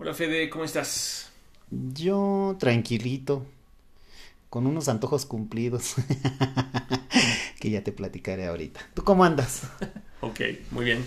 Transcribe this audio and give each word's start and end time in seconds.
Hola 0.00 0.14
Fede, 0.14 0.48
¿cómo 0.48 0.62
estás? 0.62 1.28
Yo 1.72 2.54
tranquilito, 2.60 3.44
con 4.48 4.68
unos 4.68 4.88
antojos 4.88 5.26
cumplidos, 5.26 5.96
que 7.60 7.70
ya 7.70 7.82
te 7.82 7.90
platicaré 7.90 8.46
ahorita. 8.46 8.78
¿Tú 8.94 9.02
cómo 9.02 9.24
andas? 9.24 9.64
ok, 10.20 10.40
muy 10.70 10.84
bien. 10.84 11.04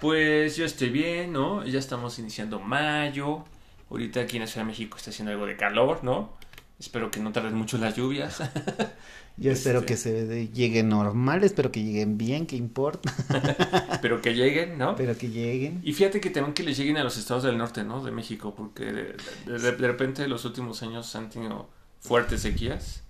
Pues 0.00 0.56
yo 0.56 0.64
estoy 0.64 0.88
bien, 0.88 1.32
¿no? 1.32 1.64
Ya 1.64 1.78
estamos 1.78 2.18
iniciando 2.18 2.58
mayo. 2.58 3.44
Ahorita 3.88 4.22
aquí 4.22 4.38
en 4.38 4.42
la 4.42 4.46
Ciudad 4.48 4.66
de 4.66 4.72
México 4.72 4.96
está 4.96 5.10
haciendo 5.10 5.30
algo 5.30 5.46
de 5.46 5.56
calor, 5.56 6.02
¿no? 6.02 6.32
Espero 6.80 7.12
que 7.12 7.20
no 7.20 7.30
tarden 7.30 7.54
mucho 7.54 7.78
las 7.78 7.94
lluvias. 7.94 8.42
Yo 9.36 9.50
espero 9.50 9.80
este 9.80 9.92
que 9.92 9.96
se 9.96 10.48
lleguen 10.48 10.88
normal, 10.88 11.42
espero 11.42 11.72
que 11.72 11.82
lleguen 11.82 12.16
bien, 12.16 12.46
que 12.46 12.54
importa. 12.54 13.12
Pero 14.02 14.22
que 14.22 14.34
lleguen, 14.34 14.78
¿no? 14.78 14.94
Pero 14.94 15.18
que 15.18 15.28
lleguen. 15.28 15.80
Y 15.82 15.92
fíjate 15.92 16.20
que 16.20 16.30
también 16.30 16.54
que 16.54 16.62
les 16.62 16.76
lleguen 16.76 16.98
a 16.98 17.04
los 17.04 17.16
estados 17.16 17.42
del 17.42 17.58
norte, 17.58 17.82
¿no? 17.82 18.04
De 18.04 18.12
México, 18.12 18.54
porque 18.54 18.84
de, 18.84 19.16
de, 19.46 19.70
repente 19.72 20.28
los 20.28 20.44
últimos 20.44 20.82
años 20.84 21.14
han 21.16 21.30
tenido 21.30 21.68
fuertes 22.00 22.42
sequías 22.42 23.02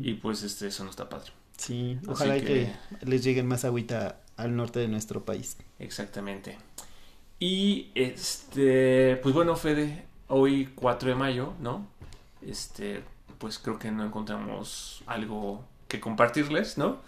y 0.00 0.14
pues 0.14 0.42
este 0.42 0.68
eso 0.68 0.84
no 0.84 0.90
está 0.90 1.08
padre. 1.08 1.30
Sí, 1.56 1.98
ojalá 2.08 2.40
que... 2.40 2.72
les 3.02 3.22
lleguen 3.22 3.46
más 3.46 3.64
agüita 3.64 4.20
al 4.36 4.56
norte 4.56 4.80
de 4.80 4.88
nuestro 4.88 5.24
país. 5.24 5.56
Exactamente. 5.78 6.56
Y 7.38 7.90
este, 7.94 9.16
pues 9.22 9.34
bueno, 9.34 9.54
Fede, 9.56 10.06
hoy 10.28 10.70
4 10.74 11.10
de 11.10 11.14
mayo, 11.14 11.52
¿no? 11.60 11.86
Este, 12.42 13.02
pues 13.40 13.58
creo 13.58 13.78
que 13.78 13.90
no 13.90 14.04
encontramos 14.04 15.02
algo 15.06 15.64
que 15.88 15.98
compartirles, 15.98 16.78
¿no? 16.78 17.00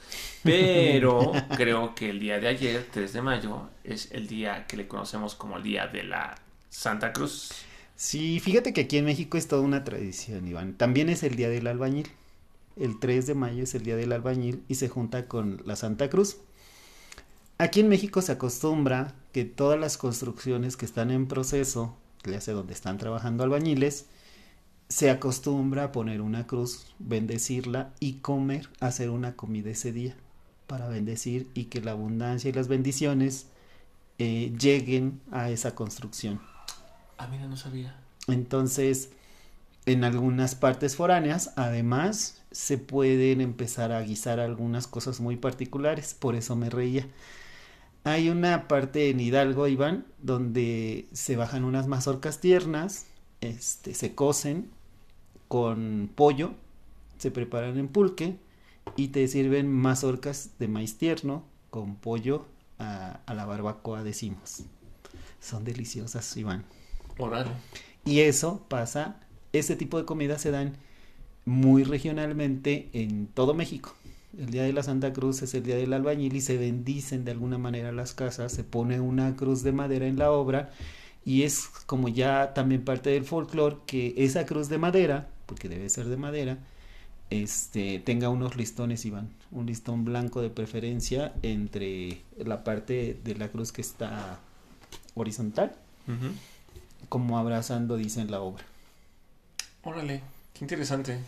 Pero 0.42 1.30
creo 1.56 1.94
que 1.94 2.10
el 2.10 2.18
día 2.18 2.40
de 2.40 2.48
ayer, 2.48 2.88
3 2.90 3.12
de 3.12 3.22
mayo, 3.22 3.68
es 3.84 4.10
el 4.12 4.26
día 4.26 4.66
que 4.66 4.78
le 4.78 4.88
conocemos 4.88 5.34
como 5.34 5.58
el 5.58 5.62
día 5.62 5.86
de 5.86 6.04
la 6.04 6.34
Santa 6.70 7.12
Cruz. 7.12 7.50
Sí, 7.96 8.40
fíjate 8.40 8.72
que 8.72 8.80
aquí 8.80 8.96
en 8.96 9.04
México 9.04 9.36
es 9.36 9.46
toda 9.46 9.60
una 9.60 9.84
tradición, 9.84 10.48
Iván. 10.48 10.72
También 10.72 11.10
es 11.10 11.22
el 11.22 11.36
día 11.36 11.50
del 11.50 11.66
albañil. 11.66 12.10
El 12.76 12.98
3 12.98 13.26
de 13.26 13.34
mayo 13.34 13.64
es 13.64 13.74
el 13.74 13.82
día 13.82 13.96
del 13.96 14.12
albañil 14.12 14.64
y 14.68 14.76
se 14.76 14.88
junta 14.88 15.28
con 15.28 15.62
la 15.66 15.76
Santa 15.76 16.08
Cruz. 16.08 16.38
Aquí 17.58 17.80
en 17.80 17.90
México 17.90 18.22
se 18.22 18.32
acostumbra 18.32 19.14
que 19.32 19.44
todas 19.44 19.78
las 19.78 19.98
construcciones 19.98 20.78
que 20.78 20.86
están 20.86 21.10
en 21.10 21.28
proceso, 21.28 21.94
ya 22.24 22.40
sea 22.40 22.54
donde 22.54 22.72
están 22.72 22.96
trabajando 22.96 23.44
albañiles, 23.44 24.06
se 24.92 25.08
acostumbra 25.08 25.84
a 25.84 25.92
poner 25.92 26.20
una 26.20 26.46
cruz, 26.46 26.84
bendecirla 26.98 27.94
y 27.98 28.16
comer, 28.16 28.68
hacer 28.78 29.08
una 29.08 29.36
comida 29.36 29.70
ese 29.70 29.90
día 29.90 30.14
para 30.66 30.86
bendecir 30.86 31.48
y 31.54 31.64
que 31.64 31.80
la 31.80 31.92
abundancia 31.92 32.50
y 32.50 32.52
las 32.52 32.68
bendiciones 32.68 33.46
eh, 34.18 34.52
lleguen 34.60 35.18
a 35.30 35.48
esa 35.48 35.74
construcción. 35.74 36.42
Ah, 37.16 37.26
mira, 37.26 37.46
no 37.46 37.56
sabía. 37.56 37.98
Entonces, 38.28 39.08
en 39.86 40.04
algunas 40.04 40.54
partes 40.54 40.94
foráneas, 40.94 41.54
además, 41.56 42.42
se 42.50 42.76
pueden 42.76 43.40
empezar 43.40 43.92
a 43.92 44.02
guisar 44.02 44.40
algunas 44.40 44.86
cosas 44.86 45.20
muy 45.20 45.36
particulares, 45.36 46.12
por 46.12 46.34
eso 46.34 46.54
me 46.54 46.68
reía. 46.68 47.06
Hay 48.04 48.28
una 48.28 48.68
parte 48.68 49.08
en 49.08 49.20
Hidalgo, 49.20 49.68
Iván, 49.68 50.04
donde 50.20 51.08
se 51.12 51.36
bajan 51.36 51.64
unas 51.64 51.86
mazorcas 51.86 52.40
tiernas, 52.40 53.06
este, 53.40 53.94
se 53.94 54.14
cocen 54.14 54.68
con 55.52 56.08
pollo, 56.14 56.54
se 57.18 57.30
preparan 57.30 57.78
en 57.78 57.88
pulque 57.88 58.38
y 58.96 59.08
te 59.08 59.28
sirven 59.28 59.70
mazorcas 59.70 60.52
de 60.58 60.66
maíz 60.66 60.96
tierno 60.96 61.44
con 61.68 61.96
pollo 61.96 62.46
a, 62.78 63.20
la 63.26 63.44
barbacoa, 63.44 64.02
decimos. 64.02 64.62
Son 65.40 65.62
deliciosas, 65.62 66.34
Iván. 66.38 66.64
Y 68.06 68.20
eso 68.20 68.64
pasa, 68.70 69.20
ese 69.52 69.76
tipo 69.76 69.98
de 69.98 70.06
comida 70.06 70.38
se 70.38 70.52
dan 70.52 70.78
muy 71.44 71.84
regionalmente 71.84 72.88
en 72.94 73.26
todo 73.26 73.52
México. 73.52 73.94
El 74.38 74.48
día 74.48 74.62
de 74.62 74.72
la 74.72 74.82
Santa 74.82 75.12
Cruz 75.12 75.42
es 75.42 75.52
el 75.52 75.64
día 75.64 75.76
del 75.76 75.92
albañil 75.92 76.34
y 76.34 76.40
se 76.40 76.56
bendicen 76.56 77.26
de 77.26 77.32
alguna 77.32 77.58
manera 77.58 77.92
las 77.92 78.14
casas, 78.14 78.52
se 78.52 78.64
pone 78.64 79.00
una 79.00 79.36
cruz 79.36 79.62
de 79.62 79.72
madera 79.72 80.06
en 80.06 80.16
la 80.16 80.32
obra 80.32 80.70
y 81.26 81.42
es 81.42 81.66
como 81.84 82.08
ya 82.08 82.54
también 82.54 82.86
parte 82.86 83.10
del 83.10 83.26
folclore 83.26 83.76
que 83.84 84.14
esa 84.16 84.46
cruz 84.46 84.70
de 84.70 84.78
madera 84.78 85.28
porque 85.46 85.68
debe 85.68 85.88
ser 85.88 86.06
de 86.06 86.16
madera, 86.16 86.58
este, 87.30 87.98
tenga 87.98 88.28
unos 88.28 88.56
listones, 88.56 89.04
Iván, 89.06 89.30
un 89.50 89.66
listón 89.66 90.04
blanco 90.04 90.42
de 90.42 90.50
preferencia 90.50 91.32
entre 91.42 92.22
la 92.36 92.62
parte 92.62 93.18
de 93.24 93.34
la 93.34 93.48
cruz 93.48 93.72
que 93.72 93.80
está 93.80 94.38
horizontal, 95.14 95.72
como 97.08 97.38
abrazando, 97.38 97.96
dice 97.96 98.20
en 98.20 98.30
la 98.30 98.40
obra. 98.40 98.64
Órale, 99.82 100.20
qué 100.52 100.64
interesante. 100.64 101.18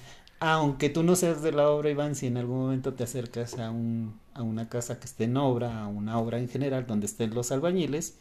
Aunque 0.40 0.90
tú 0.90 1.02
no 1.02 1.16
seas 1.16 1.42
de 1.42 1.52
la 1.52 1.70
obra, 1.70 1.90
Iván, 1.90 2.14
si 2.14 2.26
en 2.26 2.36
algún 2.36 2.58
momento 2.58 2.92
te 2.92 3.04
acercas 3.04 3.58
a, 3.58 3.70
un, 3.70 4.18
a 4.34 4.42
una 4.42 4.68
casa 4.68 4.98
que 4.98 5.06
esté 5.06 5.24
en 5.24 5.38
obra, 5.38 5.84
a 5.84 5.88
una 5.88 6.18
obra 6.18 6.38
en 6.38 6.48
general, 6.48 6.86
donde 6.86 7.06
estén 7.06 7.34
los 7.34 7.50
albañiles, 7.50 8.16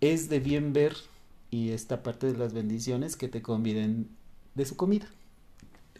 es 0.00 0.28
de 0.28 0.40
bien 0.40 0.74
ver 0.74 0.94
y 1.50 1.70
esta 1.70 2.02
parte 2.02 2.26
de 2.26 2.36
las 2.36 2.52
bendiciones 2.52 3.16
que 3.16 3.28
te 3.28 3.40
conviden 3.40 4.10
de 4.54 4.66
su 4.66 4.76
comida. 4.76 5.06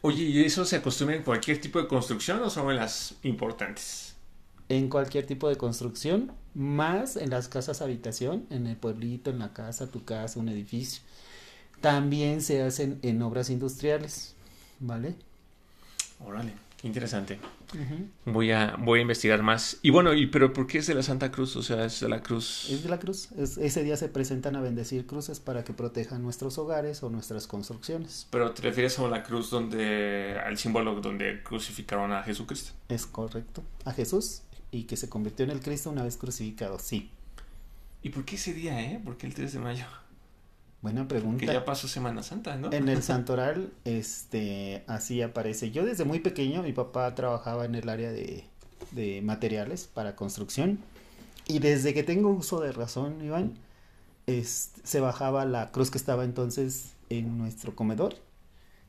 Oye, 0.06 0.24
¿y 0.24 0.44
eso 0.44 0.66
se 0.66 0.76
acostumbra 0.76 1.16
en 1.16 1.22
cualquier 1.22 1.58
tipo 1.62 1.80
de 1.80 1.88
construcción 1.88 2.42
o 2.42 2.50
son 2.50 2.70
en 2.70 2.76
las 2.76 3.14
importantes? 3.22 4.14
En 4.68 4.90
cualquier 4.90 5.24
tipo 5.24 5.48
de 5.48 5.56
construcción, 5.56 6.30
más 6.52 7.16
en 7.16 7.30
las 7.30 7.48
casas 7.48 7.80
habitación, 7.80 8.46
en 8.50 8.66
el 8.66 8.76
pueblito, 8.76 9.30
en 9.30 9.38
la 9.38 9.54
casa, 9.54 9.90
tu 9.90 10.04
casa, 10.04 10.38
un 10.38 10.50
edificio. 10.50 11.02
También 11.80 12.42
se 12.42 12.62
hacen 12.62 12.98
en 13.00 13.22
obras 13.22 13.48
industriales, 13.48 14.34
¿vale? 14.78 15.14
Órale. 16.22 16.52
Interesante. 16.84 17.38
Voy 18.26 18.52
a 18.52 18.76
voy 18.78 18.98
a 18.98 19.02
investigar 19.02 19.42
más. 19.42 19.78
Y 19.80 19.88
bueno, 19.88 20.12
y 20.12 20.26
pero 20.26 20.52
¿por 20.52 20.66
qué 20.66 20.78
es 20.78 20.86
de 20.86 20.94
la 20.94 21.02
Santa 21.02 21.32
Cruz? 21.32 21.56
O 21.56 21.62
sea, 21.62 21.86
es 21.86 22.00
de 22.00 22.10
la 22.10 22.22
cruz. 22.22 22.68
Es 22.70 22.82
de 22.82 22.90
la 22.90 22.98
cruz. 22.98 23.30
ese 23.32 23.82
día 23.82 23.96
se 23.96 24.08
presentan 24.10 24.54
a 24.54 24.60
bendecir 24.60 25.06
cruces 25.06 25.40
para 25.40 25.64
que 25.64 25.72
protejan 25.72 26.22
nuestros 26.22 26.58
hogares 26.58 27.02
o 27.02 27.08
nuestras 27.08 27.46
construcciones. 27.46 28.28
Pero 28.30 28.52
te 28.52 28.60
refieres 28.60 28.98
a 28.98 29.08
la 29.08 29.22
cruz 29.22 29.48
donde 29.48 30.38
al 30.44 30.58
símbolo 30.58 31.00
donde 31.00 31.42
crucificaron 31.42 32.12
a 32.12 32.22
Jesucristo. 32.22 32.72
Es 32.90 33.06
correcto. 33.06 33.62
A 33.86 33.92
Jesús 33.92 34.42
y 34.70 34.84
que 34.84 34.96
se 34.96 35.08
convirtió 35.08 35.44
en 35.44 35.52
el 35.52 35.60
Cristo 35.60 35.88
una 35.90 36.02
vez 36.02 36.18
crucificado. 36.18 36.78
Sí. 36.78 37.10
¿Y 38.02 38.10
por 38.10 38.26
qué 38.26 38.34
ese 38.34 38.52
día, 38.52 38.78
eh? 38.82 39.00
¿Por 39.02 39.16
qué 39.16 39.26
el 39.26 39.32
3 39.32 39.54
de 39.54 39.58
mayo? 39.58 39.86
Buena 40.84 41.08
pregunta. 41.08 41.40
Que 41.40 41.46
ya 41.46 41.64
pasó 41.64 41.88
Semana 41.88 42.22
Santa, 42.22 42.56
¿no? 42.56 42.70
En 42.70 42.90
el 42.90 43.02
Santoral, 43.02 43.72
este, 43.86 44.84
así 44.86 45.22
aparece. 45.22 45.70
Yo 45.70 45.86
desde 45.86 46.04
muy 46.04 46.20
pequeño, 46.20 46.62
mi 46.62 46.74
papá 46.74 47.14
trabajaba 47.14 47.64
en 47.64 47.74
el 47.74 47.88
área 47.88 48.12
de, 48.12 48.44
de 48.90 49.22
materiales 49.22 49.86
para 49.86 50.14
construcción. 50.14 50.78
Y 51.46 51.60
desde 51.60 51.94
que 51.94 52.02
tengo 52.02 52.28
uso 52.28 52.60
de 52.60 52.70
razón, 52.70 53.24
Iván, 53.24 53.54
es, 54.26 54.72
se 54.82 55.00
bajaba 55.00 55.46
la 55.46 55.70
cruz 55.70 55.90
que 55.90 55.96
estaba 55.96 56.22
entonces 56.22 56.92
en 57.08 57.38
nuestro 57.38 57.74
comedor 57.74 58.16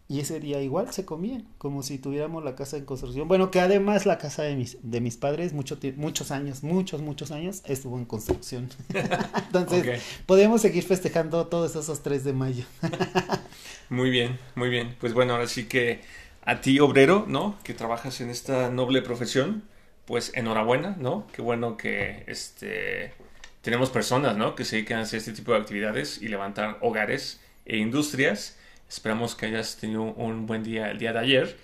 y 0.08 0.20
ese 0.20 0.40
día 0.40 0.62
igual 0.62 0.94
se 0.94 1.04
comían, 1.04 1.48
como 1.58 1.82
si 1.82 1.98
tuviéramos 1.98 2.44
la 2.44 2.56
casa 2.56 2.78
en 2.78 2.86
construcción. 2.86 3.28
Bueno, 3.28 3.50
que 3.50 3.60
además 3.60 4.06
la 4.06 4.20
casa 4.20 4.44
de 4.44 4.56
mis, 4.56 4.78
de 4.84 5.02
mis 5.02 5.18
padres, 5.18 5.54
mucho, 5.54 5.80
muchos 5.96 6.30
años, 6.30 6.64
muchos, 6.64 7.02
muchos 7.02 7.32
años, 7.32 7.64
estuvo 7.66 7.98
en 7.98 8.06
construcción. 8.06 8.70
Entonces, 9.48 10.04
podemos 10.28 10.62
seguir 10.62 10.84
festejando 10.84 11.48
todos 11.48 11.76
esos 11.76 12.04
3 12.04 12.24
de 12.24 12.34
mayo. 12.34 12.66
muy 13.90 14.12
bien, 14.12 14.38
muy 14.54 14.70
bien. 14.70 14.96
Pues 15.00 15.14
bueno, 15.14 15.34
ahora 15.34 15.48
sí 15.48 15.66
que 15.66 16.02
a 16.44 16.62
ti, 16.62 16.80
obrero, 16.80 17.26
¿no? 17.28 17.58
Que 17.64 17.74
trabajas 17.74 18.22
en 18.22 18.30
esta 18.30 18.70
noble 18.70 19.02
profesión, 19.02 19.64
pues 20.06 20.32
enhorabuena, 20.36 20.96
¿no? 21.00 21.26
Qué 21.34 21.42
bueno 21.42 21.78
que 21.78 22.24
este 22.28 23.14
tenemos 23.64 23.90
personas, 23.90 24.38
¿no? 24.38 24.54
Que 24.54 24.66
se 24.66 24.76
dedican 24.76 25.00
a 25.00 25.02
hacer 25.02 25.18
este 25.18 25.32
tipo 25.32 25.52
de 25.54 25.58
actividades 25.58 26.22
y 26.22 26.28
levantar 26.28 26.78
hogares 26.82 27.42
e 27.66 27.78
industrias 27.78 28.60
Esperamos 28.90 29.36
que 29.36 29.48
hayas 29.48 29.78
tenido 29.78 30.04
un 30.04 30.46
buen 30.46 30.64
día 30.64 30.92
el 30.92 31.00
día 31.00 31.14
de 31.14 31.20
ayer. 31.20 31.58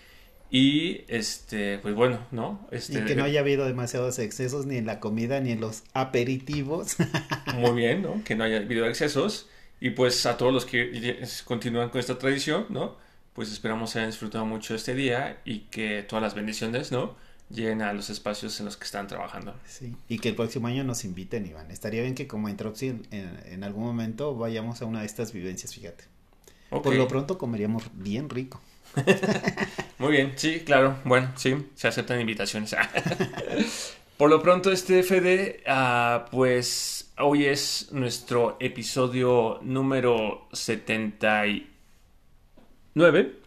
Y 0.50 1.06
este, 1.08 1.78
pues 1.78 1.96
bueno, 1.96 2.20
¿no? 2.32 2.68
Este, 2.72 3.00
y 3.00 3.06
que 3.06 3.16
no 3.16 3.24
haya 3.24 3.40
habido 3.40 3.66
demasiados 3.66 4.20
excesos 4.20 4.66
ni 4.66 4.76
en 4.76 4.86
la 4.86 5.00
comida 5.00 5.40
ni 5.40 5.52
en 5.52 5.62
los 5.62 5.84
aperitivos. 5.94 6.98
Muy 7.56 7.72
bien, 7.72 8.02
¿no? 8.02 8.22
Que 8.26 8.36
no 8.36 8.44
haya 8.44 8.58
habido 8.58 8.86
excesos. 8.86 9.50
Y 9.80 9.92
pues 9.92 10.26
a 10.26 10.38
todos 10.38 10.54
los 10.54 10.66
que 10.66 11.26
continúan 11.46 11.90
con 11.90 12.00
esta 12.00 12.18
tradición, 12.18 12.66
¿no? 12.70 12.98
Pues 13.34 13.52
esperamos 13.52 13.96
hayan 13.96 14.10
disfrutado 14.10 14.46
mucho 14.46 14.76
este 14.76 14.94
día 14.94 15.40
y 15.46 15.60
que 15.72 16.04
todas 16.04 16.22
las 16.22 16.36
bendiciones, 16.36 16.92
¿no? 16.92 17.16
lleguen 17.54 17.82
a 17.82 17.94
los 17.94 18.10
espacios 18.10 18.60
en 18.60 18.66
los 18.66 18.78
que 18.78 18.86
están 18.86 19.08
trabajando. 19.08 19.54
Sí, 19.68 19.96
y 20.08 20.20
que 20.20 20.30
el 20.30 20.36
próximo 20.36 20.68
año 20.68 20.84
nos 20.84 21.04
inviten, 21.04 21.46
Iván. 21.46 21.70
Estaría 21.72 22.02
bien 22.02 22.16
que 22.16 22.28
como 22.28 22.50
Entropsy 22.50 22.88
en, 22.88 23.04
en, 23.12 23.64
algún 23.64 23.84
momento 23.84 24.36
vayamos 24.36 24.82
a 24.82 24.86
una 24.86 25.02
de 25.02 25.06
estas 25.06 25.34
vivencias, 25.34 25.74
fíjate. 25.74 26.06
Por 26.72 26.96
lo 26.96 27.08
pronto 27.08 27.38
comeríamos 27.38 27.84
bien 27.94 28.28
rico. 28.30 28.60
Muy 30.00 30.14
bien, 30.14 30.34
sí, 30.36 30.62
claro. 30.62 30.98
Bueno, 31.04 31.32
sí, 31.36 31.68
se 31.76 31.90
aceptan 31.90 32.20
invitaciones. 32.22 32.76
Por 34.18 34.30
lo 34.30 34.42
pronto, 34.42 34.72
este 34.72 35.04
FD, 35.04 35.64
ah, 35.68 36.28
pues 36.32 37.12
hoy 37.18 37.46
es 37.46 37.92
nuestro 37.92 38.56
episodio 38.60 39.60
número 39.64 40.48
79. 40.54 43.42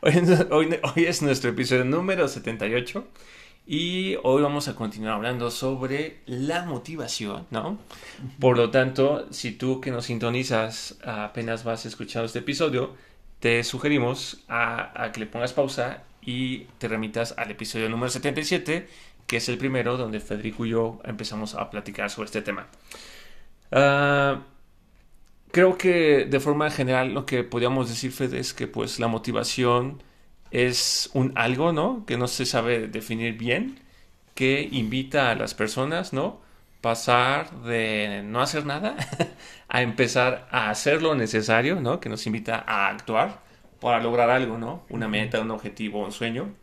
Hoy, 0.50 0.78
es 0.96 1.22
nuestro 1.22 1.50
episodio 1.50 1.84
número 1.84 2.28
78 2.28 3.08
y 3.66 4.16
hoy 4.22 4.42
vamos 4.42 4.68
a 4.68 4.76
continuar 4.76 5.14
hablando 5.14 5.50
sobre 5.50 6.20
la 6.26 6.64
motivación, 6.64 7.46
¿no? 7.50 7.78
Por 8.38 8.56
lo 8.56 8.70
tanto, 8.70 9.26
si 9.32 9.50
tú 9.52 9.80
que 9.80 9.90
nos 9.90 10.04
sintonizas 10.04 10.98
apenas 11.04 11.64
vas 11.64 11.84
a 11.84 11.88
escuchar 11.88 12.24
este 12.24 12.38
episodio, 12.38 12.94
te 13.40 13.64
sugerimos 13.64 14.44
a, 14.48 15.10
que 15.12 15.20
le 15.20 15.26
pongas 15.26 15.52
pausa 15.52 16.04
y 16.22 16.60
te 16.78 16.86
remitas 16.86 17.34
al 17.36 17.50
episodio 17.50 17.88
número 17.88 18.08
77, 18.08 18.88
que 19.26 19.36
es 19.38 19.48
el 19.48 19.58
primero 19.58 19.96
donde 19.96 20.20
Federico 20.20 20.64
y 20.64 20.70
yo 20.70 21.00
empezamos 21.04 21.56
a 21.56 21.68
platicar 21.68 22.08
sobre 22.08 22.26
este 22.26 22.42
tema. 22.42 22.68
Uh, 23.72 24.40
creo 25.50 25.76
que 25.76 26.24
de 26.24 26.38
forma 26.38 26.70
general 26.70 27.12
lo 27.12 27.26
que 27.26 27.42
podríamos 27.42 27.88
decir, 27.88 28.12
Fede, 28.12 28.38
es 28.38 28.54
que 28.54 28.68
pues 28.68 29.00
la 29.00 29.08
motivación 29.08 30.02
es 30.50 31.10
un 31.14 31.32
algo, 31.36 31.72
¿no? 31.72 32.04
Que 32.06 32.16
no 32.16 32.28
se 32.28 32.46
sabe 32.46 32.88
definir 32.88 33.36
bien, 33.36 33.80
que 34.34 34.68
invita 34.70 35.30
a 35.30 35.34
las 35.34 35.54
personas, 35.54 36.12
¿no? 36.12 36.40
Pasar 36.80 37.50
de 37.62 38.22
no 38.24 38.40
hacer 38.40 38.66
nada 38.66 38.96
a 39.68 39.82
empezar 39.82 40.46
a 40.50 40.70
hacer 40.70 41.02
lo 41.02 41.14
necesario, 41.14 41.80
¿no? 41.80 42.00
Que 42.00 42.08
nos 42.08 42.26
invita 42.26 42.64
a 42.66 42.88
actuar 42.88 43.40
para 43.80 44.00
lograr 44.00 44.30
algo, 44.30 44.58
¿no? 44.58 44.84
Una 44.90 45.08
meta, 45.08 45.40
un 45.40 45.50
objetivo, 45.50 46.04
un 46.04 46.12
sueño. 46.12 46.54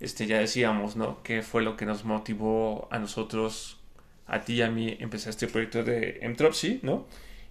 Este, 0.00 0.26
ya 0.26 0.38
decíamos, 0.38 0.96
¿no? 0.96 1.22
¿Qué 1.22 1.42
fue 1.42 1.62
lo 1.62 1.76
que 1.76 1.86
nos 1.86 2.04
motivó 2.04 2.88
a 2.90 2.98
nosotros, 2.98 3.78
a 4.26 4.40
ti 4.42 4.54
y 4.54 4.62
a 4.62 4.70
mí, 4.70 4.96
empezar 5.00 5.30
este 5.30 5.48
proyecto 5.48 5.82
de 5.82 6.18
Entropsy, 6.22 6.80
¿no? 6.82 7.06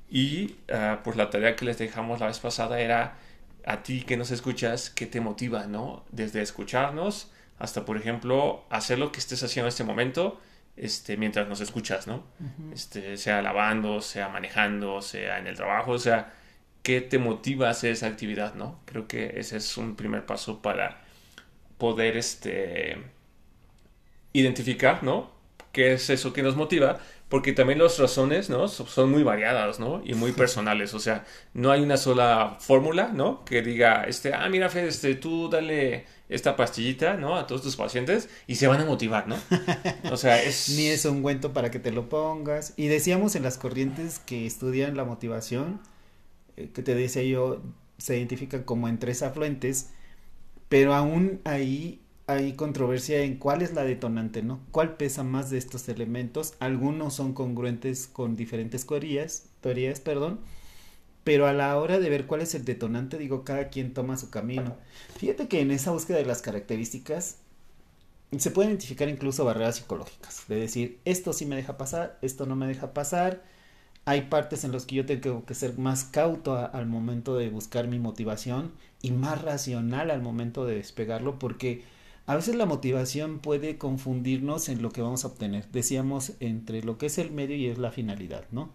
Y 0.09 0.55
uh, 0.71 1.03
pues 1.03 1.17
la 1.17 1.29
tarea 1.29 1.55
que 1.55 1.65
les 1.65 1.77
dejamos 1.77 2.19
la 2.19 2.27
vez 2.27 2.39
pasada 2.39 2.79
era 2.79 3.17
a 3.67 3.83
ti 3.83 4.03
que 4.03 4.15
nos 4.15 4.31
escuchas, 4.31 4.89
¿qué 4.89 5.05
te 5.05 5.19
motiva, 5.19 5.67
no? 5.67 6.05
Desde 6.09 6.41
escucharnos 6.41 7.31
hasta, 7.59 7.83
por 7.83 7.97
ejemplo, 7.97 8.63
hacer 8.69 8.97
lo 8.97 9.11
que 9.11 9.19
estés 9.19 9.43
haciendo 9.43 9.67
en 9.67 9.69
este 9.69 9.83
momento, 9.83 10.39
este, 10.77 11.17
mientras 11.17 11.49
nos 11.49 11.59
escuchas, 11.59 12.07
¿no? 12.07 12.23
este, 12.73 13.17
sea 13.17 13.41
lavando, 13.41 13.99
sea 14.01 14.29
manejando, 14.29 15.01
sea 15.01 15.39
en 15.39 15.47
el 15.47 15.57
trabajo, 15.57 15.91
o 15.91 15.99
sea, 15.99 16.33
¿qué 16.81 17.01
te 17.01 17.17
motiva 17.17 17.67
a 17.67 17.71
hacer 17.71 17.91
esa 17.91 18.07
actividad, 18.07 18.55
no? 18.55 18.79
Creo 18.85 19.05
que 19.07 19.33
ese 19.37 19.57
es 19.57 19.75
un 19.75 19.97
primer 19.97 20.25
paso 20.25 20.61
para 20.61 21.01
poder, 21.77 22.15
este, 22.15 22.97
identificar, 24.31 25.03
¿no? 25.03 25.31
¿Qué 25.73 25.93
es 25.93 26.09
eso 26.09 26.31
que 26.31 26.41
nos 26.41 26.55
motiva? 26.55 26.99
Porque 27.29 27.51
también 27.51 27.79
las 27.79 27.99
razones, 27.99 28.49
¿no? 28.49 28.67
Son 28.67 29.11
muy 29.11 29.23
variadas, 29.23 29.79
¿no? 29.79 30.01
Y 30.05 30.13
muy 30.13 30.31
personales, 30.31 30.93
o 30.93 30.99
sea, 30.99 31.25
no 31.53 31.71
hay 31.71 31.81
una 31.81 31.97
sola 31.97 32.57
fórmula, 32.59 33.11
¿no? 33.13 33.43
Que 33.43 33.61
diga, 33.61 34.05
este, 34.05 34.33
ah, 34.33 34.47
mira, 34.49 34.69
Fede, 34.69 34.87
este, 34.87 35.15
tú 35.15 35.49
dale 35.49 36.05
esta 36.29 36.55
pastillita, 36.55 37.15
¿no? 37.15 37.35
A 37.35 37.45
todos 37.45 37.61
tus 37.61 37.75
pacientes 37.75 38.29
y 38.47 38.55
se 38.55 38.67
van 38.67 38.81
a 38.81 38.85
motivar, 38.85 39.27
¿no? 39.27 39.37
O 40.11 40.17
sea, 40.17 40.41
es... 40.41 40.69
Ni 40.69 40.87
es 40.87 41.03
un 41.05 41.17
ungüento 41.17 41.51
para 41.53 41.69
que 41.69 41.79
te 41.79 41.91
lo 41.91 42.07
pongas. 42.07 42.73
Y 42.77 42.87
decíamos 42.87 43.35
en 43.35 43.43
las 43.43 43.57
corrientes 43.57 44.19
que 44.19 44.45
estudian 44.45 44.95
la 44.95 45.03
motivación, 45.03 45.81
eh, 46.55 46.69
que 46.73 46.81
te 46.81 46.95
decía 46.95 47.23
yo, 47.23 47.61
se 47.97 48.17
identifican 48.17 48.63
como 48.63 48.87
en 48.87 48.99
tres 48.99 49.21
afluentes, 49.21 49.89
pero 50.69 50.93
aún 50.93 51.41
ahí 51.43 52.01
hay 52.27 52.53
controversia 52.53 53.21
en 53.21 53.37
cuál 53.37 53.61
es 53.61 53.73
la 53.73 53.83
detonante, 53.83 54.43
¿no? 54.43 54.59
¿Cuál 54.71 54.97
pesa 54.97 55.23
más 55.23 55.49
de 55.49 55.57
estos 55.57 55.87
elementos? 55.87 56.55
Algunos 56.59 57.13
son 57.13 57.33
congruentes 57.33 58.07
con 58.07 58.35
diferentes 58.35 58.85
teorías, 58.85 59.45
teorías, 59.61 60.01
perdón, 60.01 60.41
pero 61.23 61.47
a 61.47 61.53
la 61.53 61.77
hora 61.77 61.99
de 61.99 62.09
ver 62.09 62.27
cuál 62.27 62.41
es 62.41 62.53
el 62.53 62.65
detonante, 62.65 63.17
digo, 63.17 63.45
cada 63.45 63.69
quien 63.69 63.93
toma 63.93 64.17
su 64.17 64.29
camino. 64.29 64.75
Fíjate 65.15 65.47
que 65.47 65.61
en 65.61 65.71
esa 65.71 65.91
búsqueda 65.91 66.17
de 66.17 66.25
las 66.25 66.41
características 66.41 67.37
se 68.37 68.51
pueden 68.51 68.71
identificar 68.71 69.07
incluso 69.07 69.45
barreras 69.45 69.77
psicológicas, 69.77 70.43
de 70.49 70.57
decir, 70.57 70.99
esto 71.05 71.31
sí 71.31 71.45
me 71.45 71.55
deja 71.55 71.77
pasar, 71.77 72.19
esto 72.21 72.45
no 72.45 72.57
me 72.57 72.67
deja 72.67 72.93
pasar. 72.93 73.41
Hay 74.03 74.23
partes 74.23 74.65
en 74.65 74.73
las 74.73 74.85
que 74.85 74.95
yo 74.95 75.05
tengo 75.05 75.45
que 75.45 75.53
ser 75.53 75.77
más 75.77 76.03
cauto 76.03 76.57
al 76.57 76.87
momento 76.87 77.37
de 77.37 77.49
buscar 77.49 77.87
mi 77.87 77.99
motivación 77.99 78.73
y 79.01 79.11
más 79.11 79.41
racional 79.41 80.11
al 80.11 80.21
momento 80.21 80.65
de 80.65 80.75
despegarlo 80.75 81.39
porque 81.39 81.83
a 82.27 82.35
veces 82.35 82.55
la 82.55 82.65
motivación 82.65 83.39
puede 83.39 83.77
confundirnos 83.77 84.67
en 84.67 84.81
lo 84.81 84.91
que 84.91 85.01
vamos 85.01 85.23
a 85.23 85.29
obtener. 85.29 85.65
Decíamos 85.71 86.33
entre 86.41 86.83
lo 86.83 86.97
que 86.97 87.05
es 87.05 87.17
el 87.17 87.31
medio 87.31 87.55
y 87.55 87.67
es 87.67 87.77
la 87.77 87.89
finalidad, 87.89 88.45
¿no? 88.51 88.73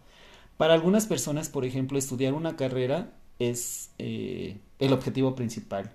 Para 0.57 0.73
algunas 0.73 1.07
personas, 1.07 1.51
por 1.51 1.67
ejemplo, 1.67 1.99
estudiar 1.99 2.33
una 2.33 2.57
carrera 2.57 3.13
es 3.39 3.91
eh, 3.99 4.59
el 4.79 4.93
objetivo 4.95 5.35
principal. 5.35 5.93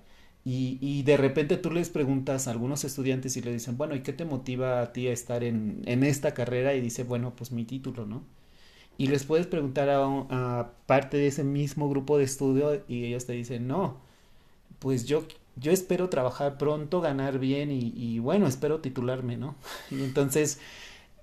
Y, 0.50 1.04
de 1.04 1.18
repente 1.18 1.57
tú 1.57 1.71
les 1.71 1.89
preguntas 1.89 2.48
a 2.48 2.51
algunos 2.51 2.86
estudiantes 2.86 3.36
y 3.36 3.42
le 3.42 3.51
dicen, 3.51 3.75
bueno, 3.75 3.95
¿y 3.95 4.01
qué 4.01 4.13
te 4.13 4.24
motiva 4.24 4.81
a 4.81 4.94
ti 4.94 5.07
a 5.07 5.12
estar 5.12 5.44
en, 5.44 5.81
en 5.86 6.04
esta 6.06 6.33
carrera? 6.33 6.74
Y 6.74 6.80
dice, 6.80 7.04
bueno, 7.04 7.33
pues 7.36 7.51
mi 7.51 7.65
título, 7.65 8.06
¿no? 8.06 8.24
Y 8.98 9.07
les 9.07 9.25
puedes 9.25 9.48
preguntar 9.48 9.89
a, 9.89 10.06
a 10.30 10.71
parte 10.86 11.18
de 11.18 11.27
ese 11.27 11.44
mismo 11.44 11.89
grupo 11.89 12.18
de 12.18 12.24
estudio 12.24 12.81
y 12.88 13.06
ellos 13.06 13.25
te 13.25 13.33
dicen, 13.33 13.68
no, 13.68 14.00
pues 14.80 15.06
yo 15.06 15.27
yo 15.59 15.71
espero 15.71 16.09
trabajar 16.09 16.57
pronto, 16.57 17.01
ganar 17.01 17.40
bien 17.40 17.69
y, 17.71 18.19
bueno, 18.19 18.47
espero 18.47 18.80
titularme, 18.81 19.37
¿no? 19.37 19.56
Y 19.92 20.04
entonces 20.04 20.59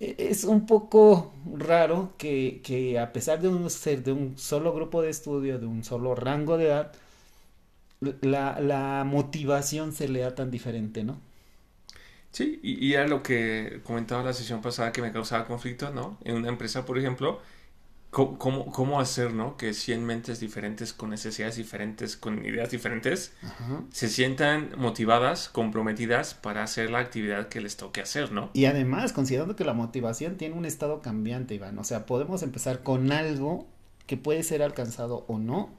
e, 0.01 0.17
es 0.19 0.45
un 0.45 0.67
poco 0.67 1.35
raro 1.57 2.15
que, 2.19 2.61
que, 2.65 2.99
a 2.99 3.13
pesar 3.13 3.41
de 3.43 3.49
un 3.49 3.71
ser 3.71 4.05
de 4.05 4.13
un 4.13 4.39
solo 4.39 4.75
grupo 4.75 5.03
de 5.03 5.11
estudio, 5.11 5.59
de 5.59 5.67
un 5.67 5.85
solo 5.85 6.15
rango 6.15 6.59
de 6.59 6.67
edad, 6.67 6.93
la, 8.23 8.61
la 8.61 9.03
motivación 9.05 9.93
se 9.93 10.09
lea 10.09 10.35
tan 10.37 10.51
diferente, 10.51 11.03
¿no? 11.05 11.21
Sí, 12.33 12.59
y, 12.63 12.85
y 12.85 12.95
era 12.95 13.07
lo 13.07 13.23
que 13.23 13.81
comentaba 13.85 14.23
la 14.25 14.33
sesión 14.33 14.61
pasada 14.61 14.91
que 14.93 15.01
me 15.03 15.13
causaba 15.13 15.47
conflicto, 15.47 15.91
¿no? 15.91 16.19
En 16.25 16.35
una 16.37 16.49
empresa, 16.49 16.85
por 16.85 16.99
ejemplo, 16.99 17.41
¿Cómo, 18.15 18.71
cómo, 18.71 19.01
hacer, 19.01 19.35
¿no? 19.35 19.57
Que 19.57 19.75
100 19.75 20.05
mentes 20.07 20.39
diferentes, 20.39 20.93
con 20.93 21.11
necesidades 21.11 21.57
diferentes, 21.57 22.17
con 22.17 22.47
ideas 22.47 22.71
diferentes, 22.71 23.33
se 23.91 24.09
sientan 24.09 24.71
motivadas, 24.79 25.49
comprometidas 25.49 26.35
para 26.35 26.63
hacer 26.63 26.91
la 26.91 27.01
actividad 27.01 27.49
que 27.49 27.61
les 27.61 27.77
toque 27.77 28.01
hacer, 28.01 28.31
¿no? 28.31 28.51
Y 28.53 28.67
además, 28.67 29.13
considerando 29.13 29.57
que 29.57 29.65
la 29.65 29.75
motivación 29.75 30.37
tiene 30.37 30.55
un 30.55 30.65
estado 30.65 31.03
cambiante, 31.03 31.57
Iván, 31.57 31.77
o 31.77 31.83
sea, 31.83 32.07
podemos 32.07 32.45
empezar 32.45 32.85
con 32.85 33.11
algo 33.11 33.67
que 34.07 34.17
puede 34.17 34.45
ser 34.45 34.63
alcanzado 34.63 35.25
o 35.27 35.41
no, 35.41 35.71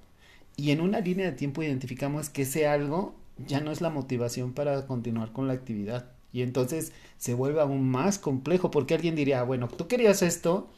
y 0.57 0.71
en 0.71 0.81
una 0.81 0.99
línea 0.99 1.25
de 1.25 1.31
tiempo 1.37 1.63
identificamos 1.63 2.29
que 2.29 2.41
ese 2.41 2.67
algo 2.67 3.15
ya 3.37 3.61
no 3.61 3.71
es 3.71 3.79
la 3.79 3.89
motivación 3.89 4.53
para 4.53 4.85
continuar 4.87 5.31
con 5.31 5.47
la 5.47 5.53
actividad. 5.53 6.11
Y 6.31 6.41
entonces 6.41 6.91
se 7.17 7.33
vuelve 7.33 7.61
aún 7.61 7.89
más 7.89 8.19
complejo, 8.19 8.71
porque 8.71 8.93
alguien 8.93 9.15
diría, 9.15 9.43
bueno, 9.43 9.69
tú 9.69 9.87
querías 9.87 10.21
esto, 10.21 10.69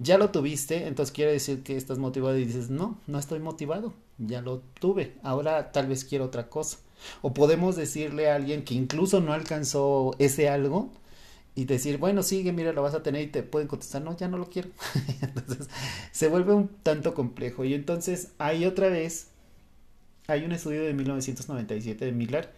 ya 0.00 0.18
lo 0.18 0.30
tuviste, 0.30 0.86
entonces 0.86 1.12
quiere 1.12 1.32
decir 1.32 1.62
que 1.62 1.76
estás 1.76 1.98
motivado 1.98 2.38
y 2.38 2.44
dices, 2.44 2.70
no, 2.70 2.98
no 3.06 3.18
estoy 3.18 3.40
motivado, 3.40 3.94
ya 4.18 4.40
lo 4.40 4.60
tuve, 4.80 5.14
ahora 5.22 5.72
tal 5.72 5.88
vez 5.88 6.04
quiero 6.04 6.26
otra 6.26 6.48
cosa. 6.48 6.78
O 7.22 7.32
podemos 7.32 7.76
decirle 7.76 8.30
a 8.30 8.34
alguien 8.34 8.64
que 8.64 8.74
incluso 8.74 9.20
no 9.20 9.32
alcanzó 9.32 10.14
ese 10.18 10.48
algo 10.48 10.90
y 11.54 11.64
decir, 11.64 11.98
bueno, 11.98 12.22
sigue, 12.22 12.52
mira, 12.52 12.72
lo 12.72 12.82
vas 12.82 12.94
a 12.94 13.02
tener 13.02 13.22
y 13.22 13.26
te 13.28 13.42
pueden 13.42 13.68
contestar, 13.68 14.02
no, 14.02 14.16
ya 14.16 14.28
no 14.28 14.38
lo 14.38 14.48
quiero. 14.48 14.68
entonces 15.22 15.68
se 16.12 16.28
vuelve 16.28 16.54
un 16.54 16.68
tanto 16.68 17.14
complejo. 17.14 17.64
Y 17.64 17.74
entonces 17.74 18.32
hay 18.38 18.64
otra 18.64 18.88
vez, 18.88 19.28
hay 20.26 20.44
un 20.44 20.52
estudio 20.52 20.82
de 20.82 20.94
1997 20.94 22.04
de 22.04 22.12
Miller 22.12 22.52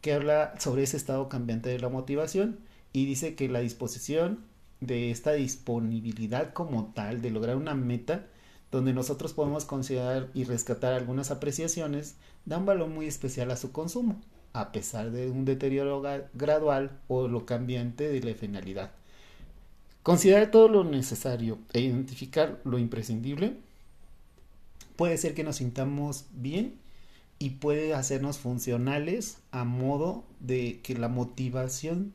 que 0.00 0.12
habla 0.12 0.54
sobre 0.60 0.82
ese 0.82 0.96
estado 0.96 1.28
cambiante 1.28 1.68
de 1.68 1.78
la 1.78 1.88
motivación 1.88 2.58
y 2.92 3.06
dice 3.06 3.34
que 3.34 3.48
la 3.48 3.60
disposición 3.60 4.40
de 4.86 5.10
esta 5.10 5.32
disponibilidad 5.32 6.52
como 6.52 6.92
tal, 6.94 7.22
de 7.22 7.30
lograr 7.30 7.56
una 7.56 7.74
meta, 7.74 8.26
donde 8.70 8.92
nosotros 8.92 9.32
podemos 9.32 9.64
considerar 9.64 10.30
y 10.34 10.44
rescatar 10.44 10.92
algunas 10.92 11.30
apreciaciones, 11.30 12.16
da 12.44 12.58
un 12.58 12.66
valor 12.66 12.88
muy 12.88 13.06
especial 13.06 13.50
a 13.50 13.56
su 13.56 13.72
consumo, 13.72 14.20
a 14.52 14.72
pesar 14.72 15.10
de 15.10 15.30
un 15.30 15.44
deterioro 15.44 16.02
gradual 16.34 16.98
o 17.08 17.28
lo 17.28 17.46
cambiante 17.46 18.08
de 18.08 18.20
la 18.20 18.34
finalidad. 18.34 18.90
Considerar 20.02 20.50
todo 20.50 20.68
lo 20.68 20.84
necesario 20.84 21.58
e 21.72 21.80
identificar 21.80 22.60
lo 22.64 22.78
imprescindible 22.78 23.56
puede 24.96 25.16
ser 25.16 25.34
que 25.34 25.44
nos 25.44 25.56
sintamos 25.56 26.26
bien 26.32 26.74
y 27.38 27.50
puede 27.50 27.94
hacernos 27.94 28.38
funcionales 28.38 29.38
a 29.50 29.64
modo 29.64 30.24
de 30.40 30.80
que 30.82 30.94
la 30.94 31.08
motivación 31.08 32.12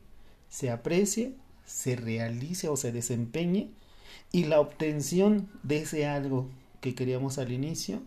se 0.48 0.70
aprecie, 0.70 1.34
se 1.70 1.94
realice 1.96 2.68
o 2.68 2.76
se 2.76 2.90
desempeñe 2.90 3.70
y 4.32 4.44
la 4.44 4.60
obtención 4.60 5.48
de 5.62 5.78
ese 5.78 6.06
algo 6.06 6.50
que 6.80 6.94
queríamos 6.94 7.38
al 7.38 7.52
inicio 7.52 8.02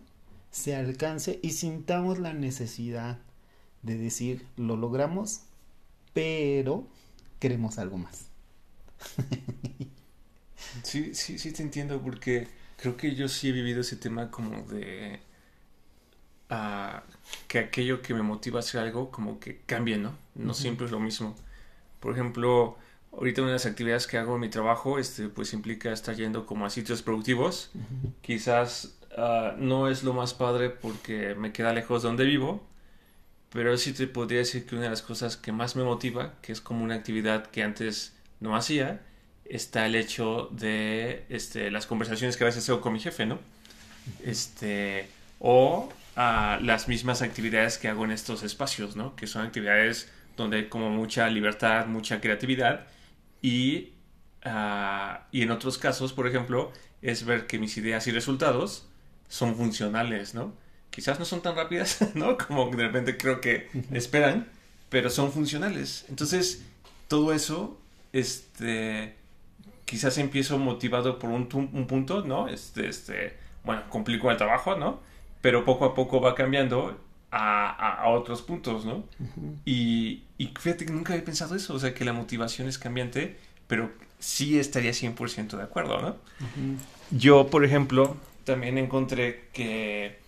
se 0.50 0.76
alcance 0.76 1.40
y 1.42 1.52
sintamos 1.52 2.18
la 2.18 2.34
necesidad 2.34 3.18
de 3.82 3.96
decir 3.96 4.46
lo 4.56 4.76
logramos, 4.76 5.40
pero 6.12 6.86
queremos 7.40 7.78
algo 7.78 7.98
más. 7.98 8.26
sí, 10.82 11.14
sí, 11.14 11.38
sí 11.38 11.52
te 11.52 11.62
entiendo 11.62 12.00
porque 12.00 12.46
creo 12.76 12.96
que 12.96 13.14
yo 13.14 13.28
sí 13.28 13.48
he 13.48 13.52
vivido 13.52 13.80
ese 13.80 13.96
tema 13.96 14.30
como 14.30 14.62
de 14.62 15.20
uh, 16.50 17.00
que 17.48 17.58
aquello 17.58 18.02
que 18.02 18.14
me 18.14 18.22
motiva 18.22 18.58
a 18.58 18.60
hacer 18.60 18.80
algo 18.80 19.10
como 19.10 19.40
que 19.40 19.62
cambie, 19.66 19.96
¿no? 19.96 20.16
No 20.34 20.54
siempre 20.54 20.86
es 20.86 20.92
lo 20.92 21.00
mismo. 21.00 21.34
Por 22.00 22.12
ejemplo, 22.12 22.78
ahorita 23.16 23.42
una 23.42 23.50
de 23.50 23.54
las 23.56 23.66
actividades 23.66 24.06
que 24.06 24.18
hago 24.18 24.34
en 24.34 24.40
mi 24.40 24.48
trabajo, 24.48 24.98
este, 24.98 25.28
pues 25.28 25.52
implica 25.52 25.92
estar 25.92 26.14
yendo 26.16 26.46
como 26.46 26.66
a 26.66 26.70
sitios 26.70 27.02
productivos. 27.02 27.70
Quizás 28.22 28.96
uh, 29.16 29.56
no 29.58 29.88
es 29.88 30.02
lo 30.02 30.12
más 30.12 30.34
padre 30.34 30.70
porque 30.70 31.34
me 31.34 31.52
queda 31.52 31.72
lejos 31.72 32.02
de 32.02 32.08
donde 32.08 32.24
vivo, 32.24 32.64
pero 33.50 33.76
sí 33.76 33.92
te 33.92 34.06
podría 34.06 34.38
decir 34.38 34.66
que 34.66 34.74
una 34.74 34.84
de 34.84 34.90
las 34.90 35.02
cosas 35.02 35.36
que 35.36 35.52
más 35.52 35.76
me 35.76 35.84
motiva, 35.84 36.34
que 36.42 36.52
es 36.52 36.60
como 36.60 36.84
una 36.84 36.96
actividad 36.96 37.46
que 37.46 37.62
antes 37.62 38.14
no 38.40 38.56
hacía, 38.56 39.00
está 39.44 39.86
el 39.86 39.94
hecho 39.94 40.48
de 40.52 41.24
este, 41.28 41.70
las 41.70 41.86
conversaciones 41.86 42.36
que 42.36 42.44
a 42.44 42.46
veces 42.46 42.68
hago 42.68 42.80
con 42.80 42.92
mi 42.92 43.00
jefe, 43.00 43.26
¿no? 43.26 43.38
Este, 44.24 45.08
o 45.38 45.92
a 46.16 46.58
las 46.62 46.88
mismas 46.88 47.22
actividades 47.22 47.78
que 47.78 47.88
hago 47.88 48.04
en 48.04 48.10
estos 48.10 48.42
espacios, 48.42 48.96
¿no? 48.96 49.14
Que 49.16 49.26
son 49.26 49.46
actividades 49.46 50.10
donde 50.36 50.56
hay 50.58 50.68
como 50.68 50.90
mucha 50.90 51.28
libertad, 51.28 51.86
mucha 51.86 52.20
creatividad 52.20 52.86
y, 53.44 53.92
ah, 54.42 55.26
y 55.30 55.42
en 55.42 55.50
otros 55.50 55.76
casos, 55.76 56.14
por 56.14 56.26
ejemplo, 56.26 56.72
es 57.02 57.26
ver 57.26 57.46
que 57.46 57.58
mis 57.58 57.76
ideas 57.76 58.06
y 58.06 58.10
resultados 58.10 58.88
son 59.28 59.54
funcionales, 59.54 60.32
¿no? 60.32 60.54
Quizás 60.88 61.18
no 61.18 61.26
son 61.26 61.42
tan 61.42 61.54
rápidas, 61.54 61.98
¿no? 62.14 62.38
Como 62.38 62.70
de 62.70 62.84
repente 62.84 63.18
creo 63.18 63.42
que 63.42 63.68
esperan, 63.92 64.48
pero 64.88 65.10
son 65.10 65.30
funcionales. 65.30 66.06
Entonces, 66.08 66.64
todo 67.06 67.34
eso, 67.34 67.78
este, 68.14 69.14
quizás 69.84 70.16
empiezo 70.16 70.56
motivado 70.56 71.18
por 71.18 71.28
un, 71.28 71.46
un 71.52 71.86
punto, 71.86 72.24
¿no? 72.24 72.48
Este, 72.48 72.88
este, 72.88 73.36
bueno, 73.62 73.82
complico 73.90 74.30
el 74.30 74.38
trabajo, 74.38 74.74
¿no? 74.76 75.00
Pero 75.42 75.66
poco 75.66 75.84
a 75.84 75.94
poco 75.94 76.18
va 76.18 76.34
cambiando 76.34 76.98
a, 77.36 78.02
a, 78.02 78.08
otros 78.08 78.42
puntos, 78.42 78.84
¿no? 78.84 79.04
y, 79.64 80.22
y, 80.38 80.46
fíjate 80.58 80.86
que 80.86 80.92
nunca 80.92 81.12
había 81.12 81.24
pensado 81.24 81.56
eso, 81.56 81.74
o 81.74 81.78
sea, 81.78 81.92
que 81.92 82.04
la 82.04 82.12
motivación 82.12 82.68
es 82.68 82.78
cambiante, 82.78 83.36
pero 83.66 83.90
sí 84.20 84.58
estaría 84.58 84.92
100% 84.92 85.56
de 85.56 85.62
acuerdo, 85.62 86.00
¿no? 86.00 86.16
Yo, 87.10 87.48
por 87.48 87.64
ejemplo, 87.64 88.16
también 88.44 88.78
encontré 88.78 89.48
que 89.52 90.18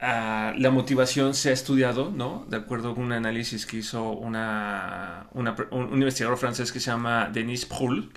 uh, 0.00 0.58
la 0.58 0.70
motivación 0.70 1.34
se 1.34 1.50
ha 1.50 1.52
estudiado, 1.52 2.10
¿no? 2.10 2.46
De 2.48 2.56
acuerdo 2.56 2.94
con 2.94 3.04
un 3.04 3.12
análisis 3.12 3.66
que 3.66 3.78
hizo 3.78 4.10
una, 4.10 5.26
una, 5.32 5.54
un 5.70 5.92
investigador 5.92 6.38
francés 6.38 6.72
que 6.72 6.80
se 6.80 6.90
llama 6.90 7.30
Denis 7.32 7.66
Proul, 7.66 8.10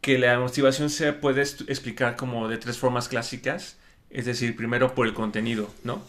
que 0.00 0.18
la 0.18 0.38
motivación 0.38 0.88
se 0.88 1.12
puede 1.12 1.42
explicar 1.42 2.16
como 2.16 2.48
de 2.48 2.56
tres 2.56 2.78
formas 2.78 3.08
clásicas, 3.08 3.76
es 4.10 4.24
decir, 4.24 4.56
primero 4.56 4.94
por 4.94 5.06
el 5.06 5.12
contenido, 5.12 5.70
¿no? 5.84 6.02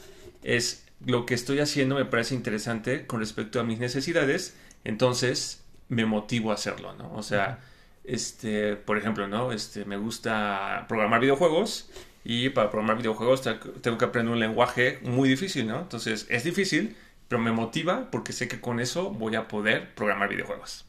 Es 0.43 0.85
lo 1.05 1.25
que 1.25 1.33
estoy 1.33 1.59
haciendo 1.59 1.95
me 1.95 2.05
parece 2.05 2.35
interesante 2.35 3.05
con 3.05 3.19
respecto 3.19 3.59
a 3.59 3.63
mis 3.63 3.79
necesidades, 3.79 4.55
entonces 4.83 5.63
me 5.87 6.05
motivo 6.05 6.51
a 6.51 6.55
hacerlo, 6.55 6.93
¿no? 6.93 7.13
O 7.13 7.23
sea, 7.23 7.59
este, 8.03 8.75
por 8.75 8.97
ejemplo, 8.97 9.27
¿no? 9.27 9.51
Este, 9.51 9.85
me 9.85 9.97
gusta 9.97 10.85
programar 10.87 11.21
videojuegos 11.21 11.89
y 12.23 12.49
para 12.49 12.69
programar 12.69 12.97
videojuegos 12.97 13.41
tengo 13.81 13.97
que 13.97 14.05
aprender 14.05 14.33
un 14.33 14.39
lenguaje 14.39 14.99
muy 15.03 15.29
difícil, 15.29 15.67
¿no? 15.67 15.79
Entonces 15.81 16.27
es 16.29 16.43
difícil, 16.43 16.95
pero 17.27 17.41
me 17.41 17.51
motiva 17.51 18.09
porque 18.11 18.33
sé 18.33 18.47
que 18.47 18.59
con 18.59 18.79
eso 18.79 19.09
voy 19.09 19.35
a 19.35 19.47
poder 19.47 19.93
programar 19.95 20.29
videojuegos. 20.29 20.85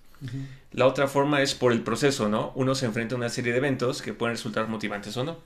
La 0.73 0.87
otra 0.87 1.09
forma 1.09 1.40
es 1.40 1.54
por 1.54 1.73
el 1.73 1.83
proceso, 1.83 2.28
¿no? 2.28 2.52
Uno 2.54 2.75
se 2.75 2.87
enfrenta 2.87 3.14
a 3.14 3.19
una 3.19 3.30
serie 3.30 3.52
de 3.52 3.59
eventos 3.59 4.02
que 4.02 4.12
pueden 4.12 4.37
resultar 4.37 4.69
motivantes 4.69 5.16
o 5.16 5.25
no. 5.25 5.38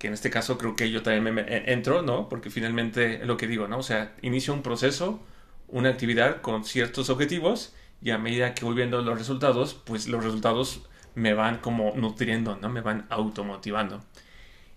Que 0.00 0.08
en 0.08 0.14
este 0.14 0.30
caso 0.30 0.58
creo 0.58 0.74
que 0.74 0.90
yo 0.90 1.02
también 1.02 1.32
me 1.32 1.72
entro, 1.72 2.02
¿no? 2.02 2.28
Porque 2.28 2.50
finalmente 2.50 3.20
es 3.20 3.26
lo 3.26 3.36
que 3.36 3.46
digo, 3.46 3.68
¿no? 3.68 3.78
O 3.78 3.82
sea, 3.84 4.16
inicio 4.22 4.52
un 4.52 4.62
proceso, 4.62 5.20
una 5.68 5.90
actividad 5.90 6.40
con 6.40 6.64
ciertos 6.64 7.08
objetivos 7.08 7.72
y 8.02 8.10
a 8.10 8.18
medida 8.18 8.54
que 8.54 8.64
voy 8.64 8.74
viendo 8.74 9.00
los 9.02 9.16
resultados, 9.16 9.74
pues 9.74 10.08
los 10.08 10.24
resultados 10.24 10.88
me 11.14 11.34
van 11.34 11.58
como 11.58 11.92
nutriendo, 11.94 12.56
¿no? 12.56 12.68
Me 12.68 12.80
van 12.80 13.06
automotivando. 13.10 14.02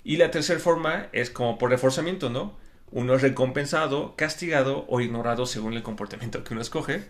Y 0.03 0.18
la 0.18 0.30
tercera 0.30 0.60
forma 0.60 1.08
es 1.13 1.32
como 1.32 1.58
por 1.58 1.72
reforzamiento, 1.72 2.30
¿no? 2.30 2.62
uno 2.94 3.15
es 3.15 3.22
recompensado, 3.24 4.15
castigado 4.15 4.86
o 4.88 5.01
ignorado 5.01 5.48
según 5.48 5.74
el 5.74 5.82
comportamiento 5.82 6.44
que 6.44 6.53
uno 6.53 6.62
escoge. 6.62 7.03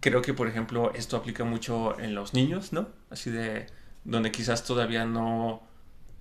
Creo 0.00 0.22
que, 0.22 0.32
por 0.32 0.46
ejemplo, 0.46 0.92
esto 0.94 1.16
aplica 1.16 1.42
mucho 1.42 1.98
en 1.98 2.14
los 2.14 2.34
niños, 2.34 2.72
¿no? 2.72 2.88
Así 3.10 3.30
de 3.30 3.66
donde 4.04 4.30
quizás 4.30 4.64
todavía 4.64 5.04
no... 5.04 5.62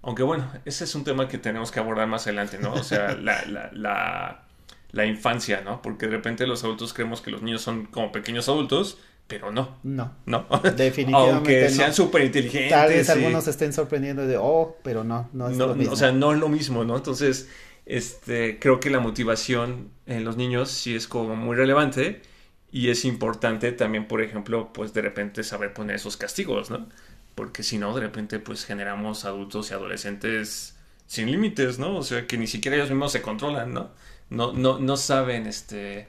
Aunque 0.04 0.24
bueno, 0.24 0.52
ese 0.66 0.84
es 0.84 0.94
un 0.96 1.04
tema 1.04 1.28
que 1.28 1.38
tenemos 1.38 1.72
que 1.72 1.80
abordar 1.80 2.08
más 2.08 2.28
adelante, 2.28 2.60
¿no? 2.60 2.74
O 2.74 2.84
sea, 2.84 3.14
la, 3.22 3.44
la, 3.46 3.72
la, 3.74 4.44
la 4.92 5.06
infancia, 5.06 5.62
¿no? 5.62 5.82
Porque 5.82 6.06
de 6.06 6.12
repente 6.12 6.46
los 6.46 6.64
adultos 6.64 6.94
creemos 6.94 7.22
que 7.22 7.32
los 7.32 7.42
niños 7.42 7.62
son 7.62 7.86
como 7.86 8.12
pequeños 8.12 8.48
adultos, 8.50 9.00
pero 9.28 9.52
no. 9.52 9.78
No. 9.84 10.12
No. 10.26 10.46
Definitivamente. 10.76 11.34
Aunque 11.34 11.70
sean 11.70 11.94
súper 11.94 12.24
inteligentes. 12.24 12.70
Tal 12.70 12.90
vez 12.90 13.10
algunos 13.10 13.48
estén 13.48 13.74
sorprendiendo 13.74 14.28
de, 14.28 14.38
oh, 14.38 14.78
pero 14.84 15.04
no, 15.04 15.30
no 15.34 15.50
es 15.50 15.58
lo 15.58 15.74
mismo. 15.74 15.94
O 15.94 15.96
sea, 15.96 16.12
no 16.12 16.34
es 16.34 16.40
lo 16.40 16.50
mismo, 16.50 16.84
¿no? 16.84 16.98
Entonces, 16.98 17.50
este, 17.86 18.60
creo 18.60 18.80
que 18.80 18.90
la 18.90 19.00
motivación 19.00 19.90
en 20.06 20.26
los 20.26 20.38
niños 20.38 20.70
sí 20.70 20.96
es 20.96 21.08
como 21.08 21.36
muy 21.36 21.56
relevante 21.56 22.22
y 22.72 22.90
es 22.90 23.06
importante 23.06 23.72
también, 23.72 24.08
por 24.08 24.22
ejemplo, 24.22 24.74
pues 24.74 24.94
de 24.94 25.02
repente 25.02 25.44
saber 25.44 25.74
poner 25.74 25.96
esos 25.96 26.18
castigos, 26.18 26.70
¿no? 26.72 26.88
Porque 27.36 27.63
si 27.63 27.78
no, 27.78 27.94
de 27.96 28.02
repente 28.02 28.40
pues 28.40 28.66
generamos 28.66 29.25
adultos 29.25 29.72
y 29.72 29.74
adolescentes 29.74 30.75
sin 31.08 31.32
límites, 31.32 31.80
¿no? 31.80 31.98
O 31.98 32.04
sea, 32.04 32.28
que 32.28 32.38
ni 32.38 32.48
siquiera 32.48 32.78
ellos 32.78 32.90
mismos 32.90 33.12
se 33.12 33.22
controlan, 33.22 33.74
¿no? 33.74 33.92
No, 34.30 34.54
no, 34.54 34.80
no 34.80 34.98
saben 34.98 35.48
este, 35.48 36.08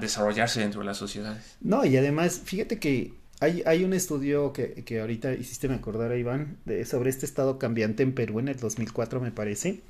desarrollarse 0.00 0.60
dentro 0.60 0.80
de 0.80 0.86
las 0.86 0.96
sociedades. 0.96 1.56
No, 1.60 1.84
y 1.84 1.96
además, 1.96 2.42
fíjate 2.44 2.78
que 2.78 3.14
hay, 3.40 3.62
hay 3.66 3.84
un 3.84 3.94
estudio 3.94 4.52
que, 4.52 4.84
que 4.84 5.00
ahorita 5.00 5.32
hiciste 5.34 5.68
me 5.68 5.74
acordar, 5.74 6.16
Iván, 6.16 6.58
de, 6.64 6.84
sobre 6.84 7.10
este 7.10 7.26
estado 7.26 7.58
cambiante 7.58 8.02
en 8.02 8.12
Perú 8.14 8.38
en 8.38 8.48
el 8.48 8.56
2004, 8.58 9.20
me 9.20 9.32
parece 9.32 9.82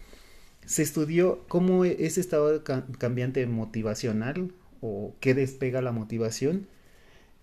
se 0.67 0.83
estudió 0.83 1.45
cómo 1.49 1.85
e-, 1.85 2.05
ese 2.05 2.21
estado 2.21 2.63
cambiante 2.99 3.47
motivacional 3.47 4.53
o 4.81 5.15
qué 5.21 5.35
despega 5.35 5.83
la 5.83 5.93
motivación 5.93 6.67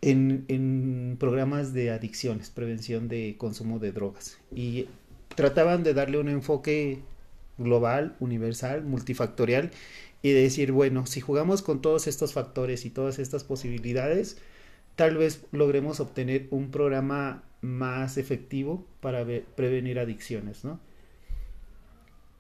en, 0.01 1.17
programas 1.19 1.73
de 1.73 1.91
adicciones, 1.91 2.49
prevención 2.49 3.07
de 3.07 3.35
consumo 3.37 3.79
de 3.79 3.91
drogas. 3.91 4.37
Y 4.53 4.87
trataban 5.35 5.83
de 5.83 5.93
darle 5.93 6.19
un 6.19 6.29
enfoque 6.29 6.99
global, 7.57 8.15
universal, 8.19 8.83
multifactorial 8.83 9.71
y 10.21 10.31
de 10.31 10.41
decir, 10.41 10.71
bueno, 10.71 11.05
si 11.05 11.21
jugamos 11.21 11.61
con 11.61 11.81
todos 11.81 12.07
estos 12.07 12.33
factores 12.33 12.85
y 12.85 12.89
todas 12.89 13.19
estas 13.19 13.43
posibilidades, 13.43 14.37
tal 14.95 15.17
vez 15.17 15.45
logremos 15.51 15.99
obtener 15.99 16.47
un 16.51 16.71
programa 16.71 17.43
más 17.61 18.17
efectivo 18.17 18.85
para 19.01 19.25
prevenir 19.55 19.99
adicciones, 19.99 20.63
¿no? 20.63 20.79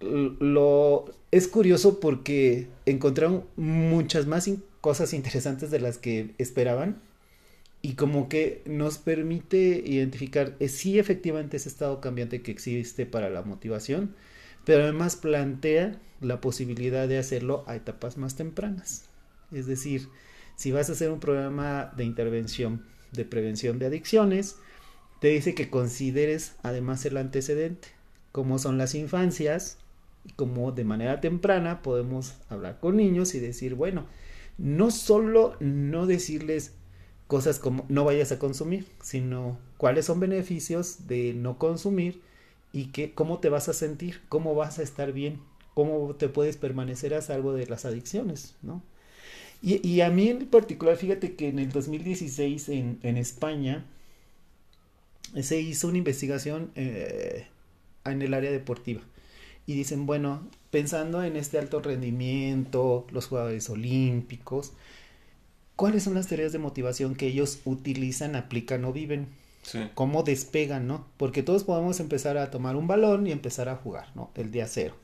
lo 0.01 1.05
es 1.31 1.47
curioso 1.47 1.99
porque 1.99 2.67
encontraron 2.85 3.43
muchas 3.57 4.27
más 4.27 4.49
cosas 4.81 5.13
interesantes 5.13 5.71
de 5.71 5.79
las 5.79 5.97
que 5.97 6.33
esperaban 6.37 7.01
y 7.81 7.93
como 7.93 8.27
que 8.27 8.61
nos 8.65 8.97
permite 8.97 9.81
identificar 9.85 10.55
si 10.59 10.65
eh, 10.65 10.69
sí 10.69 10.99
efectivamente 10.99 11.57
ese 11.57 11.69
estado 11.69 12.01
cambiante 12.01 12.41
que 12.41 12.51
existe 12.51 13.05
para 13.05 13.29
la 13.29 13.41
motivación, 13.41 14.15
pero 14.65 14.83
además 14.83 15.15
plantea 15.15 15.99
la 16.21 16.41
posibilidad 16.41 17.07
de 17.07 17.17
hacerlo 17.17 17.63
a 17.67 17.75
etapas 17.75 18.17
más 18.17 18.35
tempranas. 18.35 19.05
Es 19.51 19.65
decir, 19.65 20.09
si 20.55 20.71
vas 20.71 20.89
a 20.89 20.93
hacer 20.93 21.09
un 21.09 21.19
programa 21.19 21.93
de 21.95 22.03
intervención 22.03 22.85
de 23.13 23.25
prevención 23.25 23.79
de 23.79 23.85
adicciones, 23.87 24.57
te 25.21 25.29
dice 25.29 25.55
que 25.55 25.69
consideres 25.69 26.55
además 26.63 27.05
el 27.05 27.17
antecedente, 27.17 27.87
como 28.31 28.59
son 28.59 28.77
las 28.77 28.93
infancias, 28.93 29.77
como 30.35 30.71
de 30.71 30.83
manera 30.83 31.21
temprana 31.21 31.81
podemos 31.81 32.35
hablar 32.49 32.79
con 32.79 32.97
niños 32.97 33.33
y 33.35 33.39
decir, 33.39 33.75
bueno, 33.75 34.05
no 34.57 34.91
solo 34.91 35.55
no 35.61 36.05
decirles 36.05 36.73
cosas 37.29 37.59
como 37.59 37.85
no 37.89 38.05
vayas 38.05 38.31
a 38.31 38.39
consumir, 38.39 38.87
sino 39.03 39.59
cuáles 39.77 40.05
son 40.07 40.19
beneficios 40.19 41.07
de 41.07 41.35
no 41.35 41.59
consumir 41.59 42.23
y 42.73 42.87
que, 42.87 43.13
cómo 43.13 43.37
te 43.37 43.49
vas 43.49 43.69
a 43.69 43.73
sentir, 43.73 44.19
cómo 44.29 44.55
vas 44.55 44.79
a 44.79 44.81
estar 44.81 45.13
bien, 45.13 45.39
cómo 45.75 46.15
te 46.15 46.27
puedes 46.27 46.57
permanecer 46.57 47.13
a 47.13 47.21
salvo 47.21 47.53
de 47.53 47.67
las 47.67 47.85
adicciones, 47.85 48.55
¿no? 48.63 48.81
Y, 49.61 50.01
a 50.01 50.09
mí 50.09 50.29
en 50.29 50.47
particular, 50.47 50.95
fíjate 50.95 51.35
que 51.35 51.49
en 51.49 51.59
el 51.59 51.69
2016 51.69 52.69
en, 52.69 52.99
en 53.03 53.17
España 53.17 53.85
se 55.39 55.61
hizo 55.61 55.87
una 55.89 55.99
investigación 55.99 56.71
eh, 56.75 57.45
en 58.05 58.23
el 58.23 58.33
área 58.33 58.49
deportiva 58.49 59.01
y 59.67 59.75
dicen, 59.75 60.07
bueno, 60.07 60.47
pensando 60.71 61.23
en 61.23 61.35
este 61.35 61.59
alto 61.59 61.79
rendimiento, 61.79 63.05
los 63.11 63.27
jugadores 63.27 63.69
olímpicos, 63.69 64.73
¿cuáles 65.79 66.03
son 66.03 66.13
las 66.13 66.27
teorías 66.27 66.51
de 66.51 66.59
motivación 66.59 67.15
que 67.15 67.27
ellos 67.27 67.61
utilizan, 67.63 68.35
aplican 68.35 68.83
o 68.83 68.91
viven? 68.91 69.29
Sí. 69.61 69.79
¿Cómo 69.93 70.23
despegan, 70.23 70.87
no? 70.87 71.05
Porque 71.15 71.41
todos 71.41 71.63
podemos 71.63 72.01
empezar 72.01 72.37
a 72.37 72.51
tomar 72.51 72.75
un 72.75 72.85
balón 72.85 73.25
y 73.25 73.31
empezar 73.31 73.69
a 73.69 73.77
jugar, 73.77 74.07
¿no? 74.13 74.29
El 74.35 74.51
día 74.51 74.67
cero. 74.67 74.95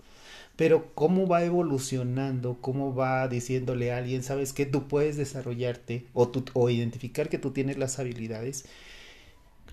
Pero 0.58 0.94
cómo 0.94 1.28
va 1.28 1.46
evolucionando, 1.46 2.58
cómo 2.60 2.94
va 2.94 3.26
diciéndole 3.30 3.94
a 3.94 4.00
alguien, 4.00 4.22
sabes 4.22 4.52
que 4.52 4.66
tú 4.66 4.90
puedes 4.90 5.16
desarrollarte 5.16 6.08
o, 6.14 6.28
tú, 6.28 6.44
o 6.52 6.70
identificar 6.70 7.30
que 7.30 7.40
tú 7.40 7.52
tienes 7.52 7.78
las 7.78 7.98
habilidades. 7.98 8.66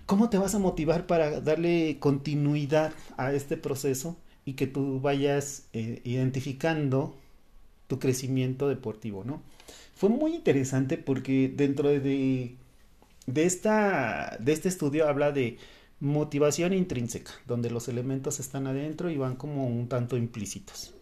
¿Cómo 0.05 0.29
te 0.29 0.37
vas 0.37 0.55
a 0.55 0.59
motivar 0.59 1.05
para 1.05 1.41
darle 1.41 1.97
continuidad 1.99 2.93
a 3.17 3.33
este 3.33 3.57
proceso 3.57 4.15
y 4.45 4.53
que 4.53 4.67
tú 4.67 5.01
vayas 5.01 5.63
eh, 5.73 5.99
identificando 6.05 7.13
tu 7.87 7.99
crecimiento 7.99 8.69
deportivo, 8.69 9.25
¿no? 9.25 9.41
Fue 10.03 10.09
muy 10.09 10.35
interesante 10.35 10.97
porque 10.97 11.47
dentro 11.47 11.87
de, 11.87 12.57
de, 13.25 13.45
esta, 13.45 14.35
de 14.41 14.51
este 14.51 14.67
estudio 14.67 15.07
habla 15.07 15.31
de 15.31 15.59
motivación 16.01 16.73
intrínseca, 16.73 17.31
donde 17.47 17.69
los 17.69 17.87
elementos 17.87 18.41
están 18.41 18.67
adentro 18.67 19.09
y 19.09 19.15
van 19.15 19.37
como 19.37 19.65
un 19.65 19.87
tanto 19.87 20.17
implícitos. 20.17 20.93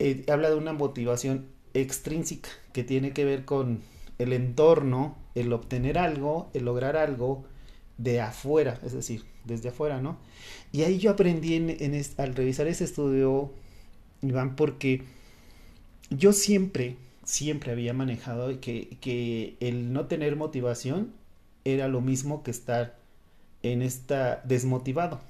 Eh, 0.00 0.24
habla 0.28 0.50
de 0.50 0.56
una 0.56 0.72
motivación 0.72 1.46
extrínseca 1.72 2.48
que 2.72 2.82
tiene 2.82 3.12
que 3.12 3.24
ver 3.24 3.44
con 3.44 3.82
el 4.18 4.32
entorno, 4.32 5.16
el 5.36 5.52
obtener 5.52 5.96
algo, 5.96 6.50
el 6.52 6.64
lograr 6.64 6.96
algo 6.96 7.44
de 7.96 8.20
afuera, 8.20 8.80
es 8.84 8.92
decir, 8.92 9.22
desde 9.44 9.68
afuera, 9.68 10.00
¿no? 10.00 10.18
Y 10.72 10.82
ahí 10.82 10.98
yo 10.98 11.12
aprendí 11.12 11.54
en, 11.54 11.70
en 11.70 12.04
al 12.16 12.34
revisar 12.34 12.66
ese 12.66 12.82
estudio, 12.82 13.52
Iván, 14.20 14.56
porque 14.56 15.04
yo 16.10 16.32
siempre, 16.32 16.96
siempre 17.26 17.72
había 17.72 17.92
manejado 17.92 18.58
que, 18.60 18.96
que 19.00 19.56
el 19.60 19.92
no 19.92 20.06
tener 20.06 20.36
motivación 20.36 21.12
era 21.64 21.88
lo 21.88 22.00
mismo 22.00 22.42
que 22.42 22.52
estar 22.52 22.96
en 23.62 23.82
esta 23.82 24.40
desmotivado. 24.44 25.20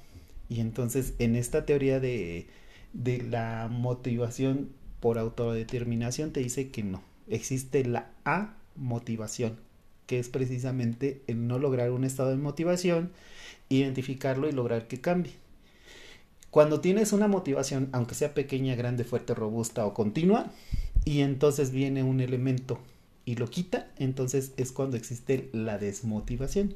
Y 0.47 0.61
entonces 0.61 1.15
en 1.19 1.35
esta 1.35 1.65
teoría 1.65 1.99
de, 1.99 2.47
de 2.93 3.21
la 3.23 3.67
motivación 3.69 4.69
por 4.99 5.17
autodeterminación 5.17 6.31
te 6.31 6.39
dice 6.39 6.69
que 6.69 6.83
no, 6.83 7.01
existe 7.27 7.83
la 7.83 8.11
amotivación, 8.23 9.57
que 10.05 10.19
es 10.19 10.29
precisamente 10.29 11.21
el 11.27 11.47
no 11.47 11.59
lograr 11.59 11.91
un 11.91 12.03
estado 12.03 12.29
de 12.29 12.37
motivación, 12.37 13.11
identificarlo 13.69 14.47
y 14.47 14.51
lograr 14.51 14.87
que 14.87 15.01
cambie. 15.01 15.33
Cuando 16.49 16.79
tienes 16.79 17.11
una 17.11 17.27
motivación, 17.27 17.89
aunque 17.91 18.15
sea 18.15 18.33
pequeña, 18.33 18.75
grande, 18.75 19.03
fuerte, 19.03 19.33
robusta 19.33 19.85
o 19.85 19.93
continua, 19.93 20.51
y 21.05 21.21
entonces 21.21 21.71
viene 21.71 22.03
un 22.03 22.19
elemento 22.19 22.79
y 23.25 23.35
lo 23.35 23.49
quita, 23.49 23.87
entonces 23.97 24.53
es 24.57 24.71
cuando 24.71 24.95
existe 24.95 25.49
la 25.51 25.77
desmotivación. 25.77 26.75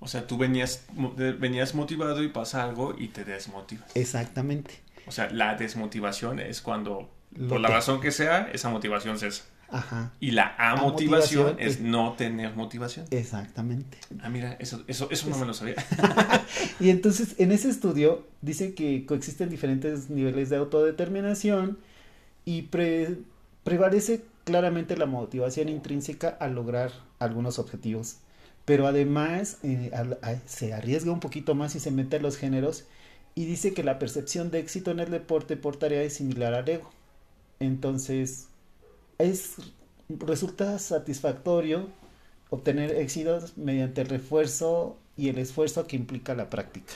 O 0.00 0.08
sea, 0.08 0.26
tú 0.26 0.36
venías, 0.36 0.84
venías 1.38 1.74
motivado 1.74 2.22
y 2.22 2.28
pasa 2.28 2.64
algo 2.64 2.94
y 2.98 3.08
te 3.08 3.24
desmotivas. 3.24 3.90
Exactamente. 3.94 4.74
O 5.06 5.12
sea, 5.12 5.30
la 5.30 5.54
desmotivación 5.54 6.40
es 6.40 6.60
cuando, 6.60 7.10
lo 7.34 7.48
por 7.48 7.60
la 7.60 7.68
razón 7.68 8.00
que 8.00 8.10
sea, 8.10 8.50
esa 8.52 8.70
motivación 8.70 9.18
cesa. 9.18 9.44
Ajá. 9.68 10.12
Y 10.20 10.32
la 10.32 10.54
amotivación 10.58 11.44
motivación 11.44 11.56
es, 11.60 11.76
es, 11.76 11.80
no 11.80 12.14
tener 12.14 12.54
motivación. 12.54 13.06
Exactamente. 13.10 13.98
Ah, 14.20 14.28
mira, 14.28 14.56
eso, 14.60 14.84
eso, 14.86 15.08
eso 15.10 15.28
no 15.28 15.38
me 15.38 15.46
lo 15.46 15.54
sabía. 15.54 15.76
y 16.80 16.90
entonces, 16.90 17.34
en 17.38 17.52
ese 17.52 17.68
estudio, 17.68 18.26
dice 18.42 18.74
que 18.74 19.06
coexisten 19.06 19.48
diferentes 19.48 20.10
niveles 20.10 20.50
de 20.50 20.56
autodeterminación 20.56 21.78
y 22.46 22.62
pre 22.62 23.18
prevalece 23.64 24.24
claramente 24.44 24.96
la 24.96 25.06
motivación 25.06 25.68
intrínseca 25.68 26.28
a 26.28 26.48
lograr 26.48 26.92
algunos 27.18 27.58
objetivos. 27.58 28.18
Pero 28.64 28.86
además 28.86 29.58
eh, 29.62 29.90
al, 29.92 30.18
a, 30.22 30.36
se 30.46 30.72
arriesga 30.72 31.12
un 31.12 31.20
poquito 31.20 31.54
más 31.54 31.74
y 31.74 31.80
se 31.80 31.90
mete 31.90 32.16
a 32.16 32.20
los 32.20 32.38
géneros 32.38 32.84
y 33.34 33.44
dice 33.44 33.74
que 33.74 33.84
la 33.84 33.98
percepción 33.98 34.50
de 34.50 34.60
éxito 34.60 34.92
en 34.92 35.00
el 35.00 35.10
deporte 35.10 35.56
por 35.56 35.76
tarea 35.76 36.02
es 36.02 36.14
similar 36.14 36.54
al 36.54 36.68
ego. 36.68 36.90
Entonces, 37.60 38.48
es, 39.18 39.56
resulta 40.08 40.78
satisfactorio 40.78 41.88
obtener 42.50 42.92
éxitos 42.92 43.56
mediante 43.56 44.02
el 44.02 44.08
refuerzo 44.08 44.96
y 45.16 45.28
el 45.28 45.38
esfuerzo 45.38 45.86
que 45.86 45.96
implica 45.96 46.34
la 46.34 46.50
práctica. 46.50 46.94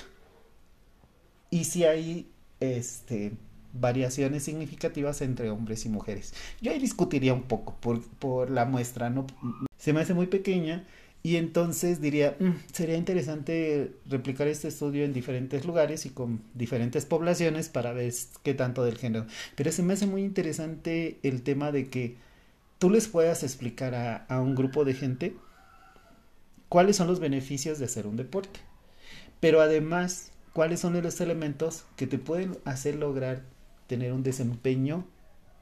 Y 1.51 1.65
si 1.65 1.85
hay 1.85 2.31
este, 2.61 3.33
variaciones 3.72 4.42
significativas 4.42 5.22
entre 5.22 5.50
hombres 5.50 5.87
y 5.87 5.88
mujeres. 5.88 6.35
Yo 6.61 6.72
ahí 6.72 6.78
discutiría 6.78 7.35
un 7.35 7.42
poco 7.42 7.76
por, 7.80 8.02
por 8.02 8.50
la 8.50 8.64
muestra, 8.64 9.11
¿no? 9.11 9.26
Se 9.76 9.92
me 9.92 10.00
hace 10.00 10.14
muy 10.14 10.26
pequeña 10.26 10.87
y 11.22 11.37
entonces 11.37 12.00
diría, 12.00 12.37
mmm, 12.38 12.52
sería 12.72 12.96
interesante 12.96 13.92
replicar 14.06 14.48
este 14.48 14.68
estudio 14.68 15.04
en 15.04 15.12
diferentes 15.12 15.64
lugares 15.64 16.06
y 16.06 16.11
con 16.11 16.40
diferentes 16.54 17.04
poblaciones 17.06 17.68
para 17.68 17.92
ver 17.92 18.12
qué 18.42 18.54
tanto 18.54 18.85
del 18.85 18.98
género. 18.98 19.26
Pero 19.54 19.70
se 19.72 19.83
me 19.83 19.92
hace 19.92 20.06
muy 20.06 20.22
interesante 20.22 21.18
el 21.22 21.42
tema 21.42 21.72
de 21.72 21.88
que 21.88 22.16
tú 22.78 22.90
les 22.90 23.09
puedas 23.09 23.42
explicar 23.42 23.94
a, 23.94 24.16
a 24.26 24.40
un 24.40 24.54
grupo 24.54 24.85
de 24.85 24.94
gente 24.94 25.35
cuáles 26.68 26.96
son 26.96 27.09
los 27.09 27.20
beneficios 27.20 27.78
de 27.78 27.85
hacer 27.85 28.06
un 28.06 28.16
deporte. 28.16 28.61
Pero 29.40 29.61
además, 29.61 30.33
cuáles 30.52 30.80
son 30.80 31.00
los 31.02 31.20
elementos 31.20 31.85
que 31.96 32.06
te 32.06 32.18
pueden 32.18 32.59
hacer 32.64 32.96
lograr 32.96 33.42
tener 33.90 34.12
un 34.12 34.22
desempeño 34.22 35.05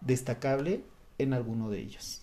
destacable 0.02 0.82
en 1.16 1.32
alguno 1.32 1.70
de 1.70 1.78
ellos. 1.78 2.20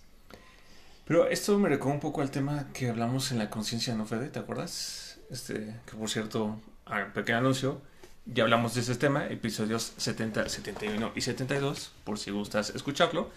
Pero 1.03 1.27
esto 1.27 1.57
me 1.57 1.67
recuerda 1.67 1.95
un 1.95 1.99
poco 1.99 2.21
al 2.21 2.29
tema 2.29 2.67
que 2.73 2.89
hablamos 2.89 3.31
en 3.31 3.39
la 3.39 3.49
conciencia, 3.49 3.95
¿no, 3.95 4.05
Fede? 4.05 4.29
¿Te 4.29 4.37
acuerdas? 4.37 5.19
Este, 5.31 5.75
que 5.87 5.97
por 5.97 6.07
cierto, 6.07 6.59
a 6.85 7.11
pequeño 7.11 7.39
anuncio, 7.39 7.81
ya 8.27 8.43
hablamos 8.43 8.75
de 8.75 8.81
ese 8.81 8.93
tema, 8.93 9.25
episodios 9.25 9.93
70, 9.97 10.47
71 10.47 11.11
y 11.15 11.21
72, 11.21 11.91
por 12.03 12.19
si 12.19 12.29
gustas 12.29 12.69
escucharlo, 12.69 13.31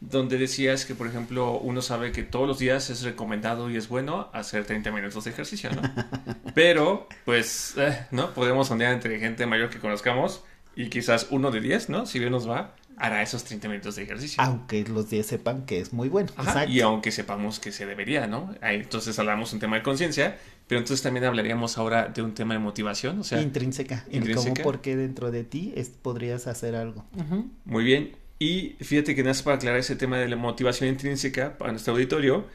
donde 0.00 0.38
decías 0.38 0.86
que, 0.86 0.94
por 0.94 1.06
ejemplo, 1.06 1.58
uno 1.58 1.82
sabe 1.82 2.10
que 2.10 2.22
todos 2.22 2.48
los 2.48 2.58
días 2.58 2.88
es 2.88 3.02
recomendado 3.02 3.70
y 3.70 3.76
es 3.76 3.88
bueno 3.88 4.30
hacer 4.32 4.64
30 4.64 4.90
minutos 4.92 5.24
de 5.24 5.30
ejercicio, 5.30 5.68
¿no? 5.72 5.82
Pero, 6.54 7.06
pues, 7.26 7.74
eh, 7.76 8.06
¿no? 8.12 8.32
Podemos 8.32 8.68
sondear 8.68 8.94
entre 8.94 9.18
gente 9.18 9.44
mayor 9.44 9.68
que 9.68 9.78
conozcamos 9.78 10.42
y 10.76 10.88
quizás 10.88 11.28
uno 11.30 11.50
de 11.50 11.60
10, 11.60 11.88
¿no? 11.88 12.06
Si 12.06 12.18
bien 12.18 12.32
nos 12.32 12.48
va, 12.48 12.74
hará 12.96 13.22
esos 13.22 13.44
30 13.44 13.68
minutos 13.68 13.96
de 13.96 14.02
ejercicio. 14.02 14.42
Aunque 14.42 14.84
los 14.84 15.10
10 15.10 15.26
sepan 15.26 15.66
que 15.66 15.80
es 15.80 15.92
muy 15.92 16.08
bueno. 16.08 16.30
Ajá, 16.36 16.66
y 16.66 16.80
aunque 16.80 17.10
sepamos 17.10 17.60
que 17.60 17.72
se 17.72 17.86
debería, 17.86 18.26
¿no? 18.26 18.54
Ahí, 18.60 18.76
entonces 18.76 19.18
hablamos 19.18 19.52
un 19.52 19.58
tema 19.58 19.76
de 19.76 19.82
conciencia, 19.82 20.38
pero 20.66 20.80
entonces 20.80 21.02
también 21.02 21.24
hablaríamos 21.24 21.78
ahora 21.78 22.08
de 22.08 22.22
un 22.22 22.34
tema 22.34 22.54
de 22.54 22.60
motivación, 22.60 23.20
o 23.20 23.24
sea... 23.24 23.40
Intrínseca, 23.40 24.04
intrínseca. 24.10 24.48
en 24.48 24.54
cómo 24.56 24.64
porque 24.64 24.96
dentro 24.96 25.30
de 25.30 25.44
ti 25.44 25.72
es, 25.76 25.88
podrías 25.88 26.46
hacer 26.46 26.74
algo. 26.74 27.04
Uh 27.16 27.22
-huh. 27.22 27.50
Muy 27.64 27.84
bien, 27.84 28.16
y 28.38 28.76
fíjate 28.80 29.14
que 29.14 29.22
nada 29.22 29.30
más 29.30 29.42
para 29.42 29.56
aclarar 29.56 29.80
ese 29.80 29.96
tema 29.96 30.18
de 30.18 30.28
la 30.28 30.36
motivación 30.36 30.88
intrínseca 30.88 31.58
para 31.58 31.72
nuestro 31.72 31.94
auditorio, 31.94 32.46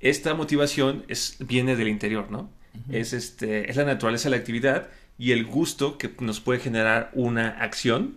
esta 0.00 0.34
motivación 0.34 1.04
es, 1.08 1.36
viene 1.40 1.76
del 1.76 1.88
interior, 1.88 2.30
¿no? 2.30 2.50
Uh 2.74 2.90
-huh. 2.90 2.96
es, 2.96 3.12
este, 3.12 3.70
es 3.70 3.76
la 3.76 3.84
naturaleza 3.84 4.24
de 4.28 4.36
la 4.36 4.36
actividad 4.38 4.88
y 5.22 5.30
el 5.30 5.44
gusto 5.44 5.98
que 5.98 6.12
nos 6.18 6.40
puede 6.40 6.58
generar 6.58 7.12
una 7.12 7.50
acción. 7.50 8.16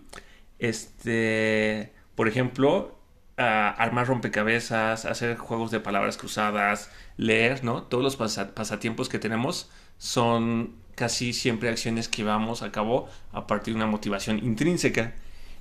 Este, 0.58 1.94
por 2.16 2.28
ejemplo, 2.28 2.98
armar 3.38 4.08
rompecabezas, 4.08 5.06
hacer 5.06 5.38
juegos 5.38 5.70
de 5.70 5.80
palabras 5.80 6.18
cruzadas, 6.18 6.90
leer, 7.16 7.64
¿no? 7.64 7.84
Todos 7.84 8.04
los 8.04 8.16
pas 8.16 8.40
pasatiempos 8.56 9.08
que 9.08 9.20
tenemos 9.20 9.70
son 10.00 10.74
casi 10.96 11.34
siempre 11.34 11.70
acciones 11.70 12.10
que 12.10 12.24
llevamos 12.24 12.64
a 12.64 12.72
cabo 12.72 13.08
a 13.32 13.46
partir 13.46 13.76
de 13.76 13.82
una 13.82 13.92
motivación 13.92 14.40
intrínseca. 14.40 15.14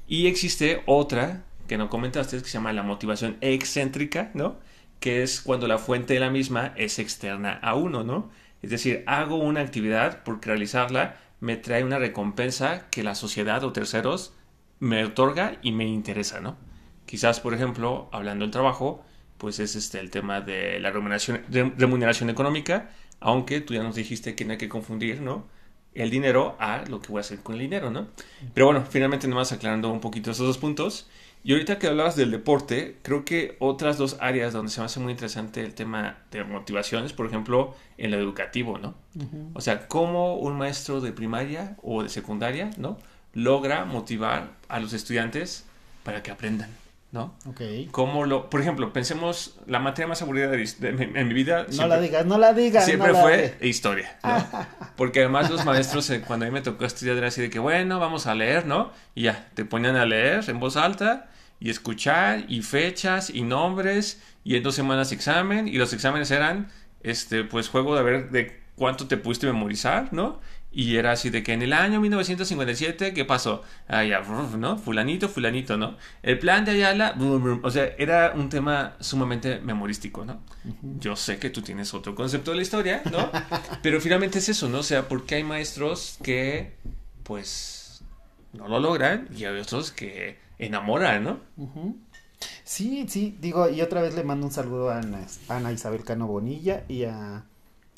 Y 0.09 0.28
existe 0.28 0.83
otra 0.87 1.44
que 1.68 1.76
no 1.76 1.90
comentaste, 1.90 2.38
que 2.38 2.44
se 2.44 2.52
llama 2.52 2.72
la 2.72 2.85
motivación 2.85 3.37
excéntrica, 3.42 4.30
¿no? 4.33 4.57
Que 4.98 5.22
es 5.22 5.42
cuando 5.42 5.68
la 5.68 5.76
fuente 5.76 6.14
de 6.14 6.20
la 6.20 6.30
misma 6.30 6.72
es 6.78 6.98
externa 6.98 7.52
a 7.62 7.74
uno, 7.74 8.02
¿no? 8.02 8.30
Es 8.62 8.70
decir, 8.70 9.04
hago 9.07 9.37
una 9.37 9.61
actividad 9.61 10.22
porque 10.24 10.48
realizarla 10.48 11.16
me 11.40 11.57
trae 11.57 11.85
una 11.85 11.99
recompensa 11.99 12.88
que 12.90 13.03
la 13.03 13.14
sociedad 13.14 13.64
o 13.64 13.73
terceros 13.73 14.35
me 14.81 15.05
otorga 15.05 15.59
y 15.62 15.73
me 15.73 15.87
interesa, 15.87 16.40
¿no? 16.40 16.57
Quizás, 17.07 17.40
por 17.40 17.55
ejemplo, 17.55 18.09
hablando 18.12 18.44
del 18.44 18.53
trabajo, 18.53 19.05
pues 19.38 19.59
es 19.59 19.77
este 19.77 20.01
el 20.01 20.11
tema 20.11 20.40
de 20.40 20.81
la 20.81 20.90
remuneración, 20.90 21.42
remuneración 21.77 22.31
económica, 22.31 22.90
aunque 23.20 23.61
tú 23.61 23.75
ya 23.75 23.83
nos 23.83 23.94
dijiste 23.94 24.35
que 24.35 24.44
no 24.44 24.53
hay 24.53 24.59
que 24.59 24.68
confundir, 24.68 25.20
¿no? 25.20 25.47
El 25.94 26.11
dinero 26.11 26.57
a 26.59 26.85
lo 26.88 27.01
que 27.01 27.09
voy 27.09 27.18
a 27.18 27.20
hacer 27.20 27.40
con 27.40 27.55
el 27.55 27.61
dinero, 27.61 27.90
¿no? 27.90 28.09
Pero 28.53 28.66
bueno, 28.66 28.85
finalmente 28.88 29.29
nomás 29.29 29.53
aclarando 29.53 29.90
un 29.90 30.01
poquito 30.01 30.31
esos 30.31 30.47
dos 30.47 30.59
puntos. 30.59 31.09
Y 31.46 31.52
ahorita 31.52 31.78
que 31.78 31.88
hablabas 31.88 32.16
del 32.16 32.30
deporte, 32.30 32.96
creo 33.02 33.26
que 33.26 33.57
otras 33.61 33.98
dos 33.98 34.16
áreas 34.18 34.54
donde 34.54 34.72
se 34.72 34.80
me 34.80 34.87
hace 34.87 34.98
muy 34.98 35.12
interesante 35.12 35.61
el 35.61 35.74
tema 35.74 36.16
de 36.30 36.42
motivaciones, 36.42 37.12
por 37.12 37.26
ejemplo, 37.26 37.76
en 37.98 38.11
lo 38.12 38.16
educativo, 38.16 38.78
¿no? 38.78 38.94
O 39.52 39.61
sea, 39.61 39.87
cómo 39.87 40.37
un 40.37 40.57
maestro 40.57 41.02
de 41.02 41.12
primaria 41.12 41.76
o 41.83 42.02
de 42.02 42.09
secundaria, 42.09 42.70
¿no? 42.78 42.96
Logra 43.35 43.85
motivar 43.85 44.52
a 44.68 44.80
los 44.80 44.94
estudiantes 44.94 45.66
para 46.02 46.22
que 46.22 46.30
aprendan. 46.30 46.70
¿No? 47.14 47.37
Ok. 47.46 47.61
Lo, 48.27 48.50
por 48.50 48.61
ejemplo, 48.61 48.92
pensemos 48.92 49.55
la 49.66 49.79
materia 49.79 50.09
más 50.09 50.20
aburrida 50.20 50.48
de, 50.48 50.59
de- 50.59 51.12
en 51.14 51.29
mi 51.29 51.33
vida. 51.33 51.62
No 51.68 51.72
siempre- 51.72 51.88
la 51.96 52.00
digas, 52.03 52.27
no 52.27 52.38
la 52.38 52.53
digas. 52.53 52.85
Siempre 52.85 53.09
no 53.12 53.14
la 53.14 53.22
fue 53.22 53.57
historia, 53.62 54.18
¿no? 54.24 54.46
Porque 54.96 55.20
además 55.20 55.48
los 55.48 55.64
maestros, 55.64 56.11
eh, 56.11 56.22
cuando 56.27 56.44
a 56.44 56.48
mí 56.48 56.53
me 56.53 56.61
tocó 56.61 56.85
estudiar, 56.85 57.16
era 57.16 57.29
así 57.29 57.40
de 57.40 57.50
que, 57.50 57.61
bueno, 57.61 58.00
vamos 58.00 58.27
a 58.27 58.35
leer, 58.35 58.66
¿no? 58.66 58.90
Y 59.14 59.22
ya, 59.22 59.48
te 59.55 59.64
ponían 59.64 59.94
a 59.96 60.05
leer 60.05 60.44
en 60.48 60.59
voz 60.59 60.77
alta 60.77 61.31
y 61.61 61.70
escuchar 61.70 62.44
y 62.48 62.62
fechas 62.62 63.31
y 63.31 63.42
nombres 63.42 64.20
y 64.42 64.57
en 64.57 64.62
dos 64.64 64.74
semanas 64.74 65.12
examen 65.12 65.68
y 65.68 65.74
los 65.79 65.92
exámenes 65.92 66.31
eran, 66.33 66.68
este, 67.05 67.44
pues 67.44 67.68
juego 67.68 67.96
de 67.96 68.03
ver 68.03 68.31
de 68.31 68.61
cuánto 68.77 69.07
te 69.07 69.16
pudiste 69.16 69.46
memorizar, 69.46 70.12
¿no? 70.12 70.40
Y 70.76 70.96
era 70.96 71.12
así 71.12 71.30
de 71.30 71.44
que 71.44 71.52
en 71.52 71.62
el 71.62 71.72
año 71.72 72.00
1957, 72.00 73.14
¿qué 73.14 73.24
pasó? 73.24 73.62
Ya, 73.88 74.20
¿no? 74.58 74.76
Fulanito, 74.76 75.28
fulanito, 75.28 75.76
¿no? 75.76 75.96
El 76.20 76.40
plan 76.40 76.64
de 76.64 76.72
Ayala, 76.72 77.16
o 77.62 77.70
sea, 77.70 77.94
era 77.96 78.32
un 78.34 78.48
tema 78.48 78.96
sumamente 78.98 79.60
memorístico, 79.60 80.24
¿no? 80.24 80.40
Yo 80.98 81.14
sé 81.14 81.38
que 81.38 81.50
tú 81.50 81.62
tienes 81.62 81.94
otro 81.94 82.16
concepto 82.16 82.50
de 82.50 82.56
la 82.56 82.62
historia, 82.64 83.02
¿no? 83.12 83.30
Pero 83.84 84.00
finalmente 84.00 84.40
es 84.40 84.48
eso, 84.48 84.68
¿no? 84.68 84.78
O 84.78 84.82
sea, 84.82 85.06
porque 85.06 85.37
hay 85.37 85.44
maestros 85.44 86.18
que, 86.24 86.74
pues, 87.22 88.02
no 88.52 88.66
lo 88.66 88.80
logran 88.80 89.28
y 89.37 89.44
hay 89.44 89.56
otros 89.56 89.92
que 89.92 90.38
enamoran, 90.58 91.22
¿no? 91.22 91.38
Sí, 92.64 93.06
sí, 93.08 93.37
digo, 93.40 93.70
y 93.70 93.80
otra 93.80 94.02
vez 94.02 94.16
le 94.16 94.24
mando 94.24 94.46
un 94.46 94.52
saludo 94.52 94.90
a 94.90 94.98
Ana, 94.98 95.24
Ana 95.48 95.70
Isabel 95.70 96.02
Cano 96.02 96.26
Bonilla 96.26 96.82
y 96.88 97.04
a, 97.04 97.44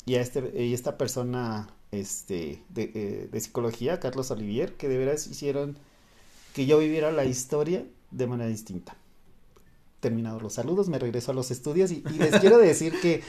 y 0.05 0.13
a 0.13 0.21
este, 0.21 0.63
y 0.63 0.75
esta 0.75 0.95
persona 0.95 1.69
este, 1.91 2.61
de, 2.69 2.91
eh, 2.93 3.29
de 3.31 3.39
psicología, 3.39 3.99
Carlos 3.99 4.31
Olivier, 4.31 4.73
que 4.73 4.87
de 4.87 4.97
veras 4.97 5.27
hicieron 5.27 5.77
que 6.53 6.65
yo 6.65 6.79
viviera 6.79 7.11
la 7.11 7.25
historia 7.25 7.85
de 8.11 8.27
manera 8.27 8.49
distinta. 8.49 8.95
Terminados 9.99 10.41
los 10.41 10.53
saludos, 10.53 10.89
me 10.89 10.99
regreso 10.99 11.31
a 11.31 11.35
los 11.35 11.51
estudios 11.51 11.91
y, 11.91 12.03
y 12.09 12.17
les 12.17 12.35
quiero 12.41 12.57
decir 12.57 12.99
que, 13.01 13.21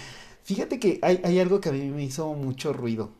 fíjate 0.44 0.78
que 0.78 0.98
hay, 1.02 1.20
hay 1.24 1.38
algo 1.38 1.60
que 1.60 1.68
a 1.68 1.72
mí 1.72 1.88
me 1.90 2.04
hizo 2.04 2.32
mucho 2.34 2.72
ruido. 2.72 3.10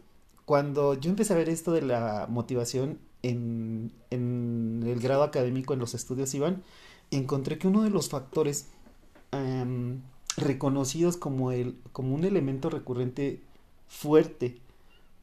Cuando 0.45 0.95
yo 0.95 1.11
empecé 1.11 1.35
a 1.35 1.37
ver 1.37 1.49
esto 1.49 1.73
de 1.73 1.83
la 1.83 2.27
motivación 2.29 2.99
en, 3.23 3.93
en 4.11 4.83
el 4.87 5.01
grado 5.01 5.23
académico 5.23 5.75
en 5.75 5.81
los 5.81 5.95
estudios 5.95 6.33
Iván, 6.35 6.63
encontré 7.11 7.59
que 7.59 7.69
uno 7.69 7.83
de 7.83 7.91
los 7.91 8.09
factores 8.09 8.69
em, 9.33 10.01
reconocidos 10.37 11.17
como, 11.17 11.53
el, 11.53 11.77
como 11.93 12.15
un 12.15 12.25
elemento 12.25 12.71
recurrente 12.71 13.41
fuerte 13.89 14.59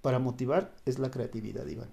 para 0.06 0.20
motivar 0.20 0.72
es 0.86 1.00
la 1.00 1.10
creatividad, 1.10 1.66
Iván. 1.66 1.90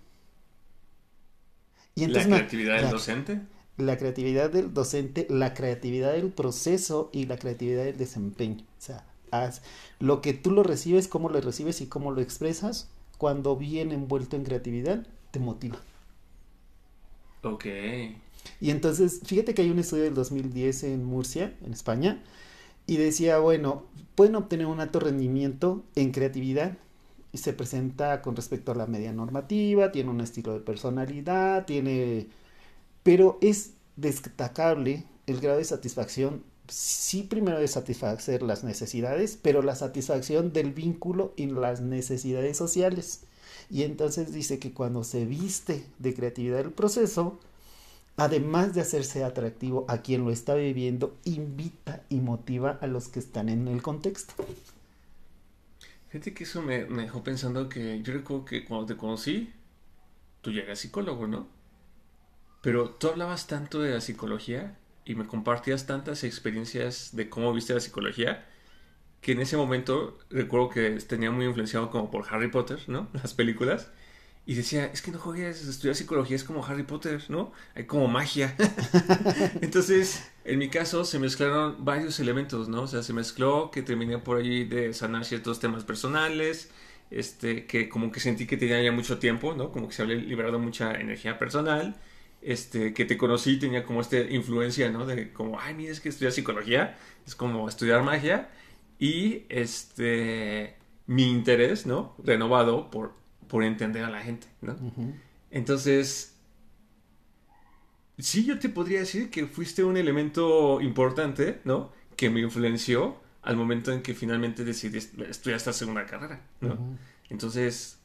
Y 1.94 2.01
La 2.03 2.07
entonces 2.09 2.29
me- 2.31 2.37
creatividad 2.37 2.75
del 2.75 2.85
la- 2.85 2.90
docente. 2.90 3.40
la 3.79 3.96
creatividad 3.96 4.51
del 4.51 4.75
docente, 4.75 5.27
la 5.31 5.55
creatividad 5.55 6.12
del 6.12 6.29
proceso 6.31 7.09
y 7.14 7.25
la 7.25 7.38
creatividad 7.38 7.85
del 7.85 7.96
desempeño. 7.96 8.59
O 8.79 8.83
sea, 8.83 9.07
haz 9.31 9.62
lo 9.98 10.20
que 10.20 10.35
tú 10.35 10.51
lo 10.51 10.62
recibes, 10.62 11.09
cómo 11.09 11.31
lo 11.31 11.40
recibes 11.40 11.81
y 11.81 11.87
cómo 11.87 12.11
lo 12.11 12.20
expresas, 12.20 12.90
cuando 13.16 13.57
viene 13.57 13.94
envuelto 13.94 14.37
en 14.37 14.44
creatividad, 14.44 15.07
te 15.31 15.38
motiva. 15.40 15.79
Ok. 17.42 17.64
Y 18.61 18.70
entonces, 18.70 19.20
fíjate 19.25 19.55
que 19.55 19.62
hay 19.62 19.70
un 19.70 19.79
estudio 19.79 20.05
del 20.05 20.14
2010 20.14 20.85
en 20.85 21.03
Murcia, 21.05 21.55
en 21.64 21.72
España, 21.72 22.22
y 22.87 22.98
decía, 22.98 23.38
bueno, 23.38 23.85
pueden 24.16 24.37
obtener 24.37 24.66
un 24.66 24.81
alto 24.81 25.01
rendimiento 25.01 25.83
en 25.94 26.11
creatividad 26.12 26.77
se 27.38 27.53
presenta 27.53 28.21
con 28.23 28.37
respecto 28.37 28.73
a 28.73 28.75
la 28.75 28.87
media 28.87 29.12
normativa, 29.12 29.92
tiene 29.92 30.11
un 30.11 30.21
estilo 30.21 30.53
de 30.53 30.61
personalidad, 30.61 31.64
tiene... 31.64 32.29
Pero 33.03 33.38
es 33.40 33.73
destacable 33.97 35.05
el 35.27 35.40
grado 35.40 35.59
de 35.59 35.64
satisfacción, 35.64 36.45
sí 36.68 37.23
primero 37.23 37.59
de 37.59 37.68
satisfacer 37.68 38.42
las 38.42 38.64
necesidades, 38.64 39.38
pero 39.40 39.62
la 39.62 39.75
satisfacción 39.77 40.53
del 40.53 40.73
vínculo 40.73 41.33
y 41.37 41.47
las 41.47 41.81
necesidades 41.81 42.57
sociales. 42.57 43.23
Y 43.71 43.83
entonces 43.83 44.33
dice 44.33 44.59
que 44.59 44.73
cuando 44.73 45.05
se 45.05 45.25
viste 45.25 45.87
de 45.99 46.14
creatividad 46.14 46.59
del 46.59 46.73
proceso, 46.73 47.38
además 48.16 48.75
de 48.75 48.83
hacerse 48.83 49.25
atractivo 49.25 49.85
a 49.88 49.99
quien 49.99 50.25
lo 50.25 50.31
está 50.31 50.55
viviendo, 50.55 51.16
invita 51.25 52.03
y 52.09 52.21
motiva 52.21 52.79
a 52.81 52.87
los 52.87 53.09
que 53.09 53.18
están 53.18 53.49
en 53.49 53.68
el 53.68 53.83
contexto. 53.83 54.35
Fíjate 56.12 56.35
que 56.35 56.44
eso 56.44 56.61
me, 56.61 56.85
dejó 56.85 57.25
pensando 57.25 57.70
que 57.70 58.03
yo 58.03 58.12
recuerdo 58.12 58.44
que 58.44 58.66
cuando 58.66 58.85
te 58.85 58.98
conocí, 58.98 59.51
tú 60.42 60.53
ya 60.53 60.61
eras 60.61 60.81
psicólogo, 60.81 61.27
¿no? 61.27 61.48
Pero 62.61 62.90
tú 62.90 63.09
hablabas 63.09 63.46
tanto 63.46 63.81
de 63.81 63.92
la 63.92 64.01
psicología 64.03 64.77
y 65.07 65.14
me 65.14 65.27
compartías 65.27 65.87
tantas 65.87 66.22
experiencias 66.22 67.16
de 67.16 67.31
cómo 67.31 67.55
viste 67.55 67.72
la 67.72 67.81
psicología 67.81 68.46
que 69.22 69.33
en 69.33 69.40
ese 69.40 69.57
momento 69.57 70.18
recuerdo 70.29 70.68
que 70.68 70.90
tenía 71.01 71.31
muy 71.31 71.46
influenciado 71.46 71.90
como 71.90 72.11
por 72.11 72.27
Harry 72.29 72.51
Potter, 72.51 72.81
¿no? 72.88 73.09
Las 73.14 73.33
películas. 73.33 73.90
Y 74.45 74.55
decía, 74.55 74.87
es 74.87 75.03
que 75.03 75.13
no 75.13 75.19
juegues, 75.19 75.63
estudiar 75.67 75.95
psicología 75.95 76.35
es 76.35 76.43
como 76.43 76.65
Harry 76.67 76.83
Potter, 76.83 77.23
¿no? 77.29 77.53
Hay 77.77 77.85
como 77.85 78.09
magia. 78.09 78.57
Entonces, 79.61 80.29
en 80.45 80.59
mi 80.59 80.69
caso 80.69 81.05
se 81.05 81.21
mezclaron 81.21 81.85
varios 81.85 82.19
elementos, 82.19 82.69
¿no? 82.69 82.83
O 82.83 82.87
sea, 82.89 83.05
se 83.05 83.13
mezcló 83.13 83.71
que 83.71 83.83
terminé 83.83 84.19
por 84.19 84.39
allí 84.39 84.65
de 84.65 84.93
sanar 84.95 85.25
ciertos 85.25 85.61
temas 85.61 85.85
personales, 85.85 86.71
este, 87.11 87.67
que 87.67 87.89
como 87.89 88.11
que 88.11 88.19
sentí 88.19 88.47
que 88.47 88.57
tenía 88.57 88.83
ya 88.83 88.91
mucho 88.91 89.19
tiempo, 89.19 89.55
¿no? 89.55 89.71
Como 89.71 89.89
que 89.89 89.95
se 89.95 90.03
había 90.03 90.17
liberado 90.17 90.59
mucha 90.59 90.93
energía 90.95 91.39
personal, 91.39 91.95
este, 92.41 92.95
que 92.95 93.05
te 93.05 93.17
conocí 93.17 93.59
tenía 93.59 93.85
como 93.85 94.01
esta 94.01 94.19
influencia, 94.19 94.91
¿no? 94.91 95.07
De 95.07 95.33
como, 95.33 95.61
ay, 95.61 95.75
mira, 95.75 95.93
es 95.93 96.01
que 96.01 96.09
estudiar 96.09 96.33
psicología, 96.33 96.99
es 97.27 97.37
como 97.37 97.69
estudiar 97.69 98.03
magia, 98.03 98.51
y 98.99 99.45
este, 99.49 100.77
mi 101.07 101.31
interés, 101.31 101.87
¿no? 101.87 102.17
Renovado 102.25 102.91
por, 102.91 103.22
por 103.53 103.62
entender 103.65 104.03
a 104.03 104.09
la 104.11 104.23
gente, 104.23 104.47
¿no? 104.62 104.73
Ujú. 104.73 105.15
Entonces, 105.51 106.35
sí, 108.19 108.45
yo 108.45 108.59
te 108.59 108.69
podría 108.69 109.01
decir 109.01 109.31
que 109.31 109.47
fuiste 109.47 109.85
un 109.85 109.97
elemento 109.97 110.81
importante, 110.81 111.61
¿no? 111.65 111.93
Que 112.17 112.31
me 112.31 112.41
influenció 112.41 113.21
al 113.43 113.57
momento 113.57 113.93
en 113.93 114.03
que 114.03 114.15
finalmente 114.15 114.65
decidí 114.65 114.99
est- 114.99 115.19
estudiar 115.21 115.57
esta 115.59 115.73
segunda 115.73 116.07
carrera, 116.07 116.41
¿no? 116.61 116.75
Ujú. 116.75 116.97
Entonces, 117.29 117.99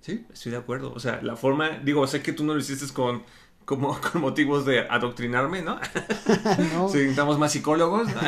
sí, 0.00 0.26
estoy 0.32 0.52
de 0.52 0.58
acuerdo. 0.58 0.92
O 0.92 0.98
sea, 1.00 1.20
la 1.22 1.36
forma, 1.36 1.78
digo, 1.78 2.06
sé 2.06 2.20
que 2.22 2.32
tú 2.32 2.44
no 2.44 2.54
lo 2.54 2.60
hiciste 2.60 2.92
con, 2.92 3.22
como, 3.64 3.98
con 4.12 4.20
motivos 4.20 4.64
de 4.66 4.80
adoctrinarme, 4.80 5.62
¿no? 5.62 5.78
No, 6.74 6.88
Si 6.88 6.96
necesitamos 6.98 7.38
más 7.38 7.52
psicólogos. 7.52 8.08
¿no? 8.08 8.20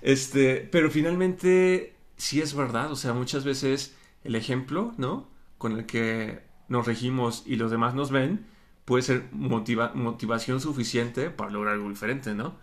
este, 0.00 0.68
pero 0.72 0.90
finalmente 0.90 1.94
sí 2.16 2.40
es 2.40 2.54
verdad. 2.54 2.90
O 2.90 2.96
sea, 2.96 3.12
muchas 3.12 3.44
veces 3.44 3.94
el 4.24 4.34
ejemplo, 4.34 4.94
¿no? 4.96 5.30
Con 5.62 5.72
el 5.78 5.86
que 5.86 6.42
nos 6.68 6.86
regimos 6.86 7.44
y 7.46 7.56
los 7.56 7.70
demás 7.70 7.94
nos 7.94 8.10
ven 8.10 8.46
puede 8.84 9.02
ser 9.04 9.30
motiva- 9.32 9.92
motivación 9.94 10.60
suficiente 10.60 11.30
para 11.30 11.50
lograr 11.50 11.74
algo 11.74 11.88
diferente, 11.88 12.34
¿no? 12.34 12.56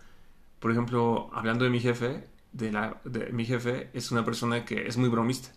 Por 0.60 0.70
ejemplo, 0.72 1.30
hablando 1.32 1.64
de 1.64 1.70
mi 1.70 1.80
jefe, 1.80 2.28
de 2.52 2.72
la, 2.72 3.00
de, 3.04 3.32
mi 3.32 3.44
jefe 3.46 3.90
es 3.94 4.10
una 4.12 4.24
persona 4.24 4.64
que 4.64 4.86
es 4.88 4.96
muy 4.98 5.08
bromista 5.08 5.50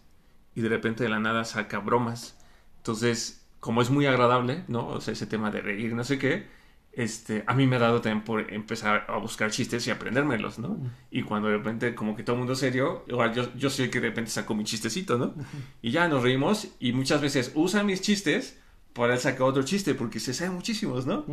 y 0.56 0.62
de 0.62 0.69
repente 0.69 1.03
de 1.03 1.10
la 1.10 1.19
nada 1.19 1.43
saca 1.45 1.79
bromas. 1.79 2.38
Entonces, 2.77 3.45
como 3.60 3.82
es 3.82 3.89
muy 3.89 4.06
agradable, 4.06 4.63
¿no? 4.69 4.88
O 4.88 5.01
sea, 5.01 5.13
ese 5.13 5.27
tema 5.27 5.51
de 5.51 5.62
reír, 5.62 5.93
no 5.95 6.03
sé 6.06 6.19
qué, 6.19 6.47
este, 6.95 7.43
a 7.47 7.56
mí 7.56 7.65
me 7.65 7.77
ha 7.77 7.79
dado 7.79 8.01
también 8.01 8.23
por 8.23 8.53
empezar 8.53 9.06
a 9.08 9.17
buscar 9.17 9.49
chistes 9.49 9.88
y 9.88 9.91
aprendérmelos, 9.91 10.60
¿no? 10.60 10.77
Y 11.10 11.23
cuando 11.23 11.47
de 11.47 11.58
repente 11.58 11.95
como 11.95 12.15
que 12.15 12.23
todo 12.23 12.36
el 12.36 12.39
mundo 12.39 12.56
serio, 12.56 13.03
igual 13.08 13.34
yo, 13.34 13.51
yo 13.56 13.69
soy 13.69 13.86
el 13.86 13.91
que 13.91 13.99
de 13.99 14.10
repente 14.10 14.29
saco 14.29 14.53
mi 14.53 14.63
chistecito, 14.63 15.17
¿no? 15.17 15.34
Y 15.82 15.91
ya 15.91 16.08
nos 16.08 16.21
reímos 16.21 16.67
y 16.79 16.93
muchas 16.93 17.19
veces 17.19 17.51
usa 17.56 17.84
mis 17.84 18.01
chistes 18.01 18.60
para 18.93 19.17
sacar 19.17 19.41
otro 19.43 19.63
chiste 19.63 19.95
porque 19.95 20.19
se 20.19 20.36
sabe 20.36 20.51
muchísimos, 20.51 21.08
¿no? 21.08 21.25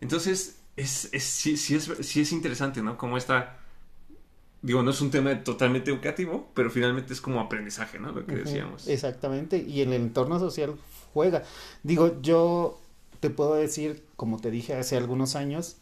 Entonces, 0.00 0.60
es, 0.76 1.08
es, 1.12 1.24
sí, 1.24 1.56
sí 1.56 1.74
es, 1.74 1.90
sí 2.00 2.20
es 2.20 2.32
interesante, 2.32 2.80
¿no? 2.80 2.96
Como 2.96 3.16
esta... 3.16 3.58
Digo, 4.62 4.82
no 4.82 4.90
es 4.90 5.00
un 5.00 5.10
tema 5.10 5.42
totalmente 5.42 5.90
educativo, 5.90 6.50
pero 6.54 6.70
finalmente 6.70 7.12
es 7.12 7.20
como 7.20 7.40
aprendizaje, 7.40 7.98
¿no? 7.98 8.12
Lo 8.12 8.24
que 8.24 8.36
decíamos. 8.36 8.86
Exactamente, 8.86 9.58
y 9.58 9.80
el 9.80 9.92
entorno 9.92 10.38
social 10.38 10.74
juega. 11.12 11.42
Digo, 11.82 12.20
yo 12.22 12.80
te 13.20 13.30
puedo 13.30 13.54
decir, 13.54 14.04
como 14.16 14.38
te 14.38 14.50
dije 14.50 14.74
hace 14.74 14.96
algunos 14.96 15.36
años, 15.36 15.78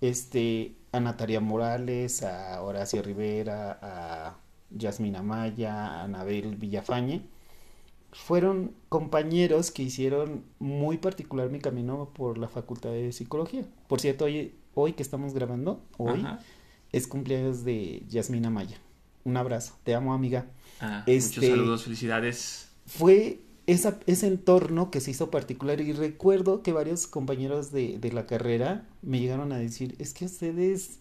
este, 0.00 0.74
a 0.92 1.00
Natalia 1.00 1.40
Morales, 1.40 2.22
a 2.22 2.60
Horacio 2.62 3.02
Rivera, 3.02 3.78
a 3.80 4.36
Yasmina 4.70 5.20
Amaya, 5.20 5.86
a 5.86 6.04
Anabel 6.04 6.56
Villafañe. 6.56 7.22
Fueron 8.12 8.74
compañeros 8.88 9.70
que 9.70 9.82
hicieron 9.84 10.44
muy 10.58 10.98
particular 10.98 11.50
mi 11.50 11.60
camino 11.60 12.10
por 12.12 12.36
la 12.36 12.48
Facultad 12.48 12.90
de 12.90 13.12
Psicología. 13.12 13.64
Por 13.88 14.00
cierto, 14.00 14.26
hoy, 14.26 14.54
hoy 14.74 14.92
que 14.92 15.02
estamos 15.02 15.32
grabando, 15.32 15.82
hoy 15.96 16.26
es 16.90 17.06
cumpleaños 17.06 17.64
de 17.64 18.02
Yasmina 18.08 18.48
Amaya. 18.48 18.76
Un 19.24 19.36
abrazo, 19.36 19.74
te 19.84 19.94
amo 19.94 20.12
amiga. 20.12 20.46
Ah, 20.80 21.04
muchos 21.06 21.36
este, 21.36 21.48
saludos, 21.48 21.84
felicidades. 21.84 22.70
Fue 22.86 23.40
ese 23.66 24.26
entorno 24.26 24.90
que 24.90 25.00
se 25.00 25.12
hizo 25.12 25.30
particular 25.30 25.80
y 25.80 25.92
recuerdo 25.92 26.62
que 26.62 26.72
varios 26.72 27.06
compañeros 27.06 27.70
de, 27.72 27.98
la 28.12 28.26
carrera 28.26 28.88
me 29.02 29.20
llegaron 29.20 29.52
a 29.52 29.58
decir, 29.58 29.94
es 29.98 30.14
que 30.14 30.24
ustedes 30.24 30.98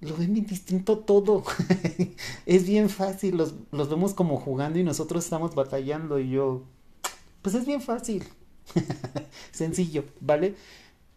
lo 0.00 0.16
ven 0.16 0.34
distinto 0.34 0.98
todo. 1.00 1.42
es 2.46 2.66
bien 2.66 2.88
fácil, 2.88 3.36
los, 3.36 3.54
vemos 3.72 4.14
como 4.14 4.36
jugando 4.36 4.78
y 4.78 4.84
nosotros 4.84 5.24
estamos 5.24 5.54
batallando 5.54 6.20
y 6.20 6.30
yo, 6.30 6.62
pues 7.42 7.54
es 7.54 7.66
bien 7.66 7.82
fácil. 7.82 8.24
Sencillo, 9.50 10.04
¿vale? 10.20 10.54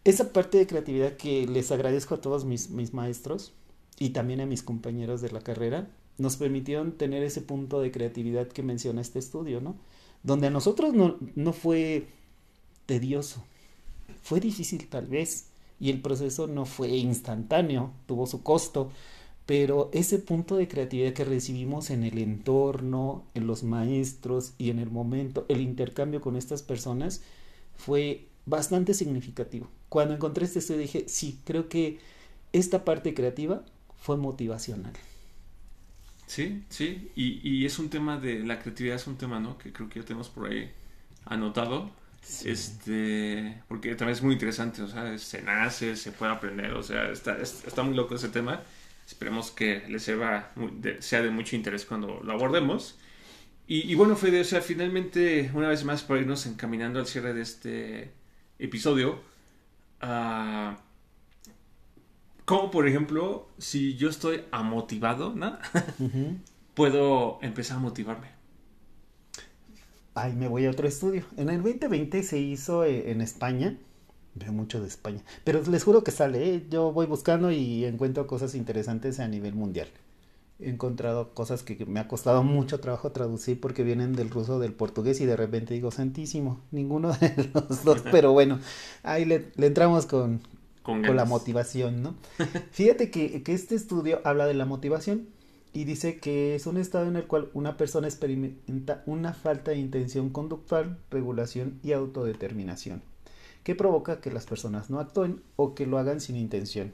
Esa 0.04 0.32
parte 0.32 0.58
de 0.58 0.66
creatividad 0.66 1.16
que 1.16 1.46
les 1.46 1.70
agradezco 1.70 2.16
a 2.16 2.20
todos 2.20 2.44
mis 2.44 2.92
maestros 2.92 3.52
y 3.98 4.10
también 4.10 4.40
a 4.40 4.46
mis 4.46 4.62
compañeros 4.64 5.20
de 5.20 5.30
la 5.30 5.42
carrera, 5.42 5.88
nos 6.18 6.36
permitieron 6.36 6.92
tener 6.92 7.22
ese 7.22 7.40
punto 7.40 7.80
de 7.80 7.92
creatividad 7.92 8.48
que 8.48 8.62
menciona 8.62 9.00
este 9.00 9.18
estudio, 9.18 9.60
¿no? 9.60 9.76
Donde 10.22 10.46
a 10.46 10.50
nosotros 10.50 10.94
no, 10.94 11.16
no 11.34 11.52
fue 11.52 12.06
tedioso, 12.86 13.44
fue 14.22 14.40
difícil 14.40 14.88
tal 14.88 15.06
vez, 15.06 15.48
y 15.80 15.90
el 15.90 16.00
proceso 16.00 16.46
no 16.46 16.64
fue 16.64 16.90
instantáneo, 16.90 17.92
tuvo 18.06 18.26
su 18.26 18.42
costo, 18.42 18.90
pero 19.46 19.90
ese 19.92 20.18
punto 20.20 20.56
de 20.56 20.68
creatividad 20.68 21.12
que 21.12 21.24
recibimos 21.24 21.90
en 21.90 22.04
el 22.04 22.18
entorno, 22.18 23.24
en 23.34 23.48
los 23.48 23.64
maestros 23.64 24.52
y 24.58 24.70
en 24.70 24.78
el 24.78 24.90
momento, 24.90 25.44
el 25.48 25.60
intercambio 25.60 26.20
con 26.20 26.36
estas 26.36 26.62
personas 26.62 27.22
fue 27.74 28.28
bastante 28.46 28.94
significativo. 28.94 29.68
Cuando 29.88 30.14
encontré 30.14 30.44
este 30.44 30.60
estudio 30.60 30.80
dije, 30.80 31.04
sí, 31.08 31.40
creo 31.44 31.68
que 31.68 31.98
esta 32.52 32.84
parte 32.84 33.14
creativa 33.14 33.64
fue 33.96 34.16
motivacional. 34.16 34.92
Sí, 36.26 36.64
sí, 36.68 37.10
y, 37.14 37.40
y, 37.48 37.66
es 37.66 37.78
un 37.78 37.90
tema 37.90 38.18
de, 38.18 38.40
la 38.40 38.58
creatividad 38.58 38.96
es 38.96 39.06
un 39.06 39.16
tema, 39.16 39.38
¿no? 39.38 39.58
Que 39.58 39.72
creo 39.72 39.88
que 39.88 40.00
ya 40.00 40.06
tenemos 40.06 40.28
por 40.30 40.50
ahí 40.50 40.70
anotado. 41.26 41.90
Este, 42.44 43.60
porque 43.68 43.94
también 43.96 44.16
es 44.16 44.22
muy 44.22 44.34
interesante, 44.34 44.80
o 44.82 44.86
sea, 44.86 45.18
se 45.18 45.42
nace, 45.42 45.96
se 45.96 46.12
puede 46.12 46.32
aprender, 46.32 46.72
o 46.72 46.82
sea, 46.82 47.10
está, 47.10 47.36
está 47.38 47.82
muy 47.82 47.94
loco 47.94 48.14
ese 48.14 48.28
tema. 48.28 48.62
Esperemos 49.06 49.50
que 49.50 49.82
les 49.88 50.04
sea, 50.04 50.52
sea 51.00 51.22
de 51.22 51.30
mucho 51.30 51.56
interés 51.56 51.84
cuando 51.84 52.20
lo 52.22 52.32
abordemos. 52.32 52.96
Y, 53.66 53.94
bueno, 53.94 54.16
Fede, 54.16 54.40
o 54.40 54.44
sea, 54.44 54.60
finalmente, 54.60 55.50
una 55.54 55.68
vez 55.68 55.84
más, 55.84 56.02
para 56.02 56.20
irnos 56.20 56.44
encaminando 56.46 56.98
al 56.98 57.06
cierre 57.06 57.32
de 57.32 57.40
este 57.40 58.12
episodio, 58.58 59.22
uh, 60.02 60.74
como 62.52 62.70
por 62.70 62.86
ejemplo, 62.86 63.48
si 63.56 63.96
yo 63.96 64.10
estoy 64.10 64.42
amotivado, 64.50 65.34
¿no? 65.34 65.56
Puedo 66.74 67.38
empezar 67.40 67.78
a 67.78 67.80
motivarme. 67.80 68.26
Ay, 70.12 70.34
me 70.34 70.48
voy 70.48 70.66
a 70.66 70.70
otro 70.70 70.86
estudio. 70.86 71.24
En 71.38 71.48
el 71.48 71.62
2020 71.62 72.22
se 72.22 72.38
hizo 72.38 72.84
eh, 72.84 73.10
en 73.10 73.22
España. 73.22 73.78
Veo 74.34 74.52
mucho 74.52 74.82
de 74.82 74.88
España. 74.88 75.22
Pero 75.44 75.62
les 75.62 75.82
juro 75.82 76.04
que 76.04 76.10
sale. 76.10 76.56
¿eh? 76.56 76.66
Yo 76.68 76.92
voy 76.92 77.06
buscando 77.06 77.50
y 77.50 77.86
encuentro 77.86 78.26
cosas 78.26 78.54
interesantes 78.54 79.18
a 79.18 79.28
nivel 79.28 79.54
mundial. 79.54 79.88
He 80.60 80.68
encontrado 80.68 81.32
cosas 81.32 81.62
que 81.62 81.86
me 81.86 82.00
ha 82.00 82.06
costado 82.06 82.42
mucho 82.42 82.80
trabajo 82.80 83.12
traducir 83.12 83.62
porque 83.62 83.82
vienen 83.82 84.12
del 84.12 84.28
ruso, 84.28 84.58
del 84.58 84.74
portugués 84.74 85.22
y 85.22 85.24
de 85.24 85.36
repente 85.36 85.72
digo, 85.72 85.90
santísimo, 85.90 86.60
ninguno 86.70 87.14
de 87.14 87.50
los 87.54 87.82
dos. 87.82 88.02
Pero 88.12 88.32
bueno, 88.32 88.58
ahí 89.02 89.24
le 89.24 89.50
entramos 89.56 90.04
con, 90.04 90.42
con, 90.82 91.02
la 91.14 91.24
motivación, 91.24 92.02
¿no? 92.02 92.14
Fíjate 92.72 93.10
que, 93.10 93.42
que, 93.42 93.52
este 93.52 93.74
estudio 93.74 94.20
habla 94.24 94.46
de 94.46 94.54
la 94.54 94.66
motivación 94.66 95.28
y 95.72 95.84
dice 95.84 96.18
que 96.18 96.54
es 96.54 96.66
un 96.66 96.76
estado 96.76 97.08
en 97.08 97.16
el 97.16 97.26
cual 97.26 97.50
una 97.54 97.76
persona 97.76 98.06
experimenta 98.06 99.02
una 99.06 99.32
falta 99.32 99.70
de 99.70 99.78
intención 99.78 100.30
conductual, 100.30 100.98
regulación 101.10 101.78
y 101.82 101.92
autodeterminación, 101.92 103.02
que 103.62 103.74
provoca 103.74 104.20
que 104.20 104.32
las 104.32 104.46
personas 104.46 104.90
no 104.90 105.00
actúen 105.00 105.42
o 105.56 105.74
que 105.74 105.86
lo 105.86 105.98
hagan 105.98 106.20
sin 106.20 106.36
intención. 106.36 106.92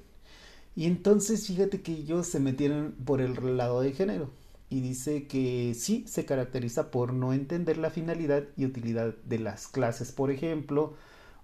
Y 0.76 0.86
entonces 0.86 1.46
fíjate 1.46 1.82
que 1.82 1.92
ellos 1.92 2.28
se 2.28 2.38
metieron 2.38 2.94
por 3.04 3.20
el 3.20 3.56
lado 3.56 3.80
de 3.80 3.92
género 3.92 4.30
y 4.70 4.80
dice 4.80 5.26
que 5.26 5.74
sí 5.74 6.04
se 6.06 6.24
caracteriza 6.24 6.90
por 6.90 7.12
no 7.12 7.32
entender 7.32 7.78
la 7.78 7.90
finalidad 7.90 8.44
y 8.56 8.66
utilidad 8.66 9.14
de 9.24 9.38
las 9.38 9.66
clases, 9.66 10.12
por 10.12 10.30
ejemplo, 10.30 10.94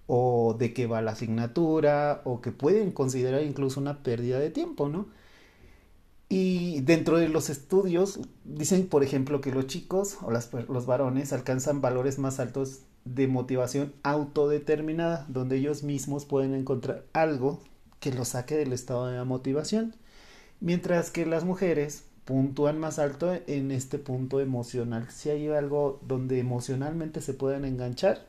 o 0.07 0.55
de 0.57 0.73
qué 0.73 0.87
va 0.87 1.01
la 1.01 1.11
asignatura 1.11 2.21
o 2.25 2.41
que 2.41 2.51
pueden 2.51 2.91
considerar 2.91 3.43
incluso 3.43 3.79
una 3.79 4.03
pérdida 4.03 4.39
de 4.39 4.51
tiempo, 4.51 4.89
¿no? 4.89 5.07
Y 6.27 6.81
dentro 6.81 7.17
de 7.17 7.29
los 7.29 7.49
estudios 7.49 8.19
dicen, 8.43 8.87
por 8.87 9.03
ejemplo, 9.03 9.41
que 9.41 9.51
los 9.51 9.67
chicos 9.67 10.17
o 10.23 10.31
los 10.31 10.85
varones 10.85 11.33
alcanzan 11.33 11.81
valores 11.81 12.17
más 12.17 12.39
altos 12.39 12.81
de 13.05 13.27
motivación 13.27 13.93
autodeterminada, 14.03 15.25
donde 15.29 15.57
ellos 15.57 15.83
mismos 15.83 16.25
pueden 16.25 16.55
encontrar 16.55 17.05
algo 17.13 17.59
que 17.99 18.11
los 18.11 18.29
saque 18.29 18.55
del 18.55 18.73
estado 18.73 19.07
de 19.07 19.17
la 19.17 19.23
motivación, 19.23 19.95
mientras 20.59 21.11
que 21.11 21.25
las 21.27 21.45
mujeres 21.45 22.05
puntúan 22.25 22.79
más 22.79 22.97
alto 22.97 23.31
en 23.45 23.71
este 23.71 23.99
punto 23.99 24.39
emocional. 24.39 25.07
Si 25.11 25.29
hay 25.29 25.47
algo 25.49 25.99
donde 26.07 26.39
emocionalmente 26.39 27.21
se 27.21 27.35
pueden 27.35 27.65
enganchar, 27.65 28.25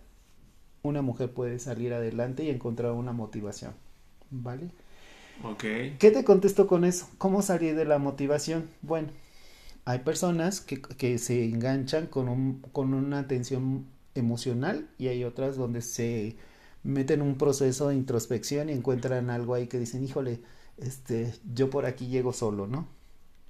una 0.87 1.03
mujer 1.03 1.33
puede 1.33 1.59
salir 1.59 1.93
adelante 1.95 2.45
y 2.45 2.51
encontrar 2.51 2.93
una 2.93 3.13
motivación. 3.13 3.75
¿Vale? 4.31 4.71
Ok. 5.43 5.65
¿Qué 5.99 6.11
te 6.13 6.25
contesto 6.25 6.67
con 6.67 6.85
eso? 6.85 7.09
¿Cómo 7.19 7.43
salir 7.43 7.75
de 7.77 7.85
la 7.85 7.99
motivación? 7.99 8.69
Bueno, 8.83 9.09
hay 9.85 10.01
personas 10.01 10.61
que, 10.61 10.81
que 10.83 11.19
se 11.19 11.45
enganchan 11.45 12.07
con, 12.07 12.29
un, 12.29 12.61
con 12.73 12.95
una 12.95 13.29
tensión 13.29 13.87
emocional 14.15 14.89
y 14.99 15.09
hay 15.09 15.25
otras 15.25 15.57
donde 15.57 15.83
se 15.83 16.37
meten 16.83 17.23
un 17.23 17.37
proceso 17.39 17.89
de 17.89 17.97
introspección 17.97 18.69
y 18.69 18.73
encuentran 18.73 19.31
algo 19.31 19.55
ahí 19.55 19.67
que 19.69 19.79
dicen, 19.79 20.05
híjole, 20.05 20.41
este, 20.79 21.35
yo 21.55 21.71
por 21.71 21.87
aquí 21.87 22.09
llego 22.09 22.33
solo, 22.33 22.67
¿no? 22.67 22.89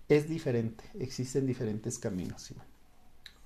Es 0.09 0.29
diferente, 0.29 0.85
existen 0.99 1.47
diferentes 1.47 1.99
caminos. 1.99 2.53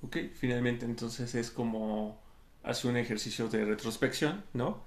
Ok, 0.03 0.17
finalmente 0.35 0.85
entonces 0.87 1.35
es 1.35 1.51
como 1.51 2.19
hace 2.63 2.89
un 2.89 2.97
ejercicio 2.97 3.49
de 3.49 3.65
retrospección, 3.65 4.43
¿no? 4.53 4.83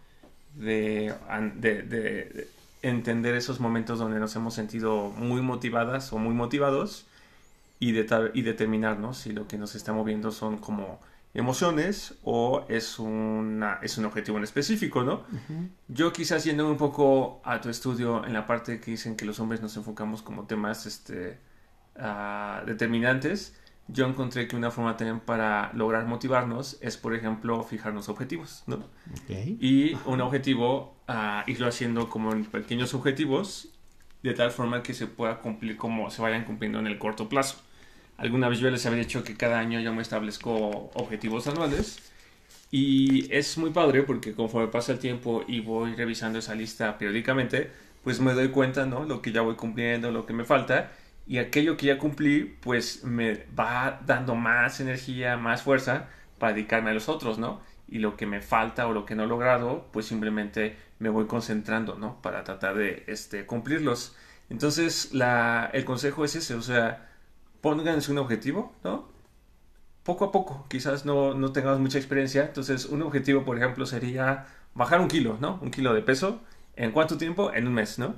De, 0.56 1.14
de, 1.60 2.48
entender 2.82 3.36
esos 3.36 3.60
momentos 3.60 3.98
donde 3.98 4.20
nos 4.20 4.36
hemos 4.36 4.54
sentido 4.54 5.10
muy 5.10 5.42
motivadas 5.42 6.12
o 6.14 6.18
muy 6.18 6.34
motivados 6.34 7.06
y, 7.80 7.94
de, 7.94 8.32
y 8.34 8.42
determinar, 8.42 9.00
¿no? 9.00 9.14
Si 9.14 9.32
lo 9.32 9.48
que 9.48 9.58
nos 9.58 9.76
está 9.76 9.94
moviendo 9.94 10.32
son 10.32 10.58
como 10.58 11.00
emociones 11.34 12.14
o 12.24 12.66
es, 12.70 13.00
una, 13.00 13.80
es 13.82 13.98
un 13.98 14.06
objetivo 14.06 14.38
en 14.38 14.44
específico, 14.44 15.04
¿no? 15.04 15.24
Yo 15.88 16.14
quizás 16.14 16.44
yendo 16.44 16.70
un 16.70 16.78
poco 16.78 17.42
a 17.44 17.60
tu 17.60 17.70
estudio 17.70 18.26
en 18.26 18.34
la 18.34 18.46
parte 18.46 18.80
que 18.80 18.92
dicen 18.92 19.16
que 19.16 19.26
los 19.26 19.40
hombres 19.40 19.62
nos 19.62 19.76
enfocamos 19.76 20.22
como 20.22 20.46
temas 20.46 20.86
este, 20.86 21.40
uh, 21.96 22.66
determinantes, 22.66 23.56
yo 23.88 24.08
encontré 24.08 24.48
que 24.48 24.56
una 24.56 24.72
forma 24.72 24.96
también 24.96 25.20
para 25.20 25.72
lograr 25.74 26.06
motivarnos 26.06 26.78
es, 26.82 26.98
por 26.98 27.14
ejemplo, 27.14 27.64
fijarnos 27.64 28.10
objetivos, 28.10 28.64
¿no? 28.66 28.84
Y 29.30 29.96
un 30.06 30.22
objetivo, 30.22 30.96
uh, 31.10 31.50
irlo 31.50 31.68
haciendo 31.68 32.10
como 32.10 32.32
en 32.32 32.46
pequeños 32.46 32.94
objetivos, 32.94 33.68
de 34.22 34.34
tal 34.34 34.52
forma 34.52 34.84
que 34.84 34.94
se 34.94 35.08
pueda 35.08 35.40
cumplir 35.40 35.76
como 35.76 36.10
se 36.10 36.22
vayan 36.22 36.46
cumpliendo 36.46 36.80
en 36.80 36.88
el 36.88 36.98
corto 36.98 37.28
plazo. 37.28 37.58
Alguna 38.16 38.48
vez 38.48 38.60
yo 38.60 38.72
les 38.72 38.86
había 38.86 39.00
dicho 39.00 39.24
que 39.24 39.36
cada 39.36 39.60
año 39.60 39.82
yo 39.82 39.94
me 39.94 40.02
establezco 40.02 40.92
objetivos 40.94 41.48
anuales 41.48 42.00
y 42.72 43.32
es 43.34 43.58
muy 43.58 43.72
padre 43.72 44.04
porque 44.04 44.34
conforme 44.34 44.70
pasa 44.70 44.94
el 44.94 45.00
tiempo 45.00 45.44
y 45.46 45.60
voy 45.60 45.94
revisando 45.96 46.40
esa 46.40 46.56
lista 46.56 46.98
periódicamente, 46.98 47.70
pues 48.04 48.22
me 48.22 48.34
doy 48.34 48.50
cuenta, 48.50 48.86
¿no? 48.86 49.04
Lo 49.04 49.22
que 49.22 49.34
ya 49.34 49.42
voy 49.42 49.56
cumpliendo, 49.56 50.10
lo 50.12 50.26
que 50.26 50.34
me 50.34 50.46
falta 50.46 50.92
y 51.26 51.38
aquello 51.38 51.78
que 51.78 51.88
ya 51.88 51.98
cumplí 51.98 52.58
pues 52.62 53.04
me 53.04 53.46
va 53.58 54.02
dando 54.06 54.36
más 54.36 54.80
energía, 54.80 55.38
más 55.38 55.62
fuerza 55.64 56.10
para 56.40 56.54
dedicarme 56.54 56.92
a 56.92 56.94
los 56.94 57.10
otros, 57.10 57.38
¿no? 57.38 57.62
Y 57.88 58.00
lo 58.00 58.18
que 58.18 58.26
me 58.26 58.42
falta 58.42 58.88
o 58.88 58.94
lo 58.94 59.06
que 59.06 59.16
no 59.16 59.24
he 59.24 59.28
logrado 59.28 59.88
pues 59.92 60.06
simplemente 60.08 60.78
me 61.00 61.10
voy 61.10 61.26
concentrando, 61.28 61.96
¿no? 61.96 62.22
Para 62.22 62.44
tratar 62.44 62.76
de 62.76 63.04
este, 63.08 63.46
cumplirlos. 63.46 64.16
Entonces 64.50 65.14
la, 65.14 65.70
el 65.74 65.86
consejo 65.86 66.26
es 66.26 66.36
ese, 66.36 66.56
o 66.56 66.62
sea, 66.62 67.10
pónganse 67.62 68.12
un 68.12 68.18
objetivo, 68.18 68.74
¿no? 68.84 69.08
Poco 70.04 70.26
a 70.26 70.32
poco, 70.32 70.66
quizás 70.70 71.06
no, 71.06 71.34
no 71.34 71.54
tengamos 71.54 71.80
mucha 71.80 71.98
experiencia, 71.98 72.44
entonces 72.46 72.86
un 72.86 73.02
objetivo 73.04 73.46
por 73.46 73.58
ejemplo 73.58 73.86
sería 73.86 74.48
bajar 74.76 75.00
un 75.00 75.08
kilo, 75.08 75.38
¿no? 75.40 75.60
Un 75.62 75.72
kilo 75.72 75.94
de 75.94 76.02
peso, 76.02 76.42
¿en 76.76 76.92
cuánto 76.92 77.18
tiempo? 77.18 77.54
En 77.54 77.68
un 77.68 77.74
mes, 77.74 78.00
¿no? 78.00 78.16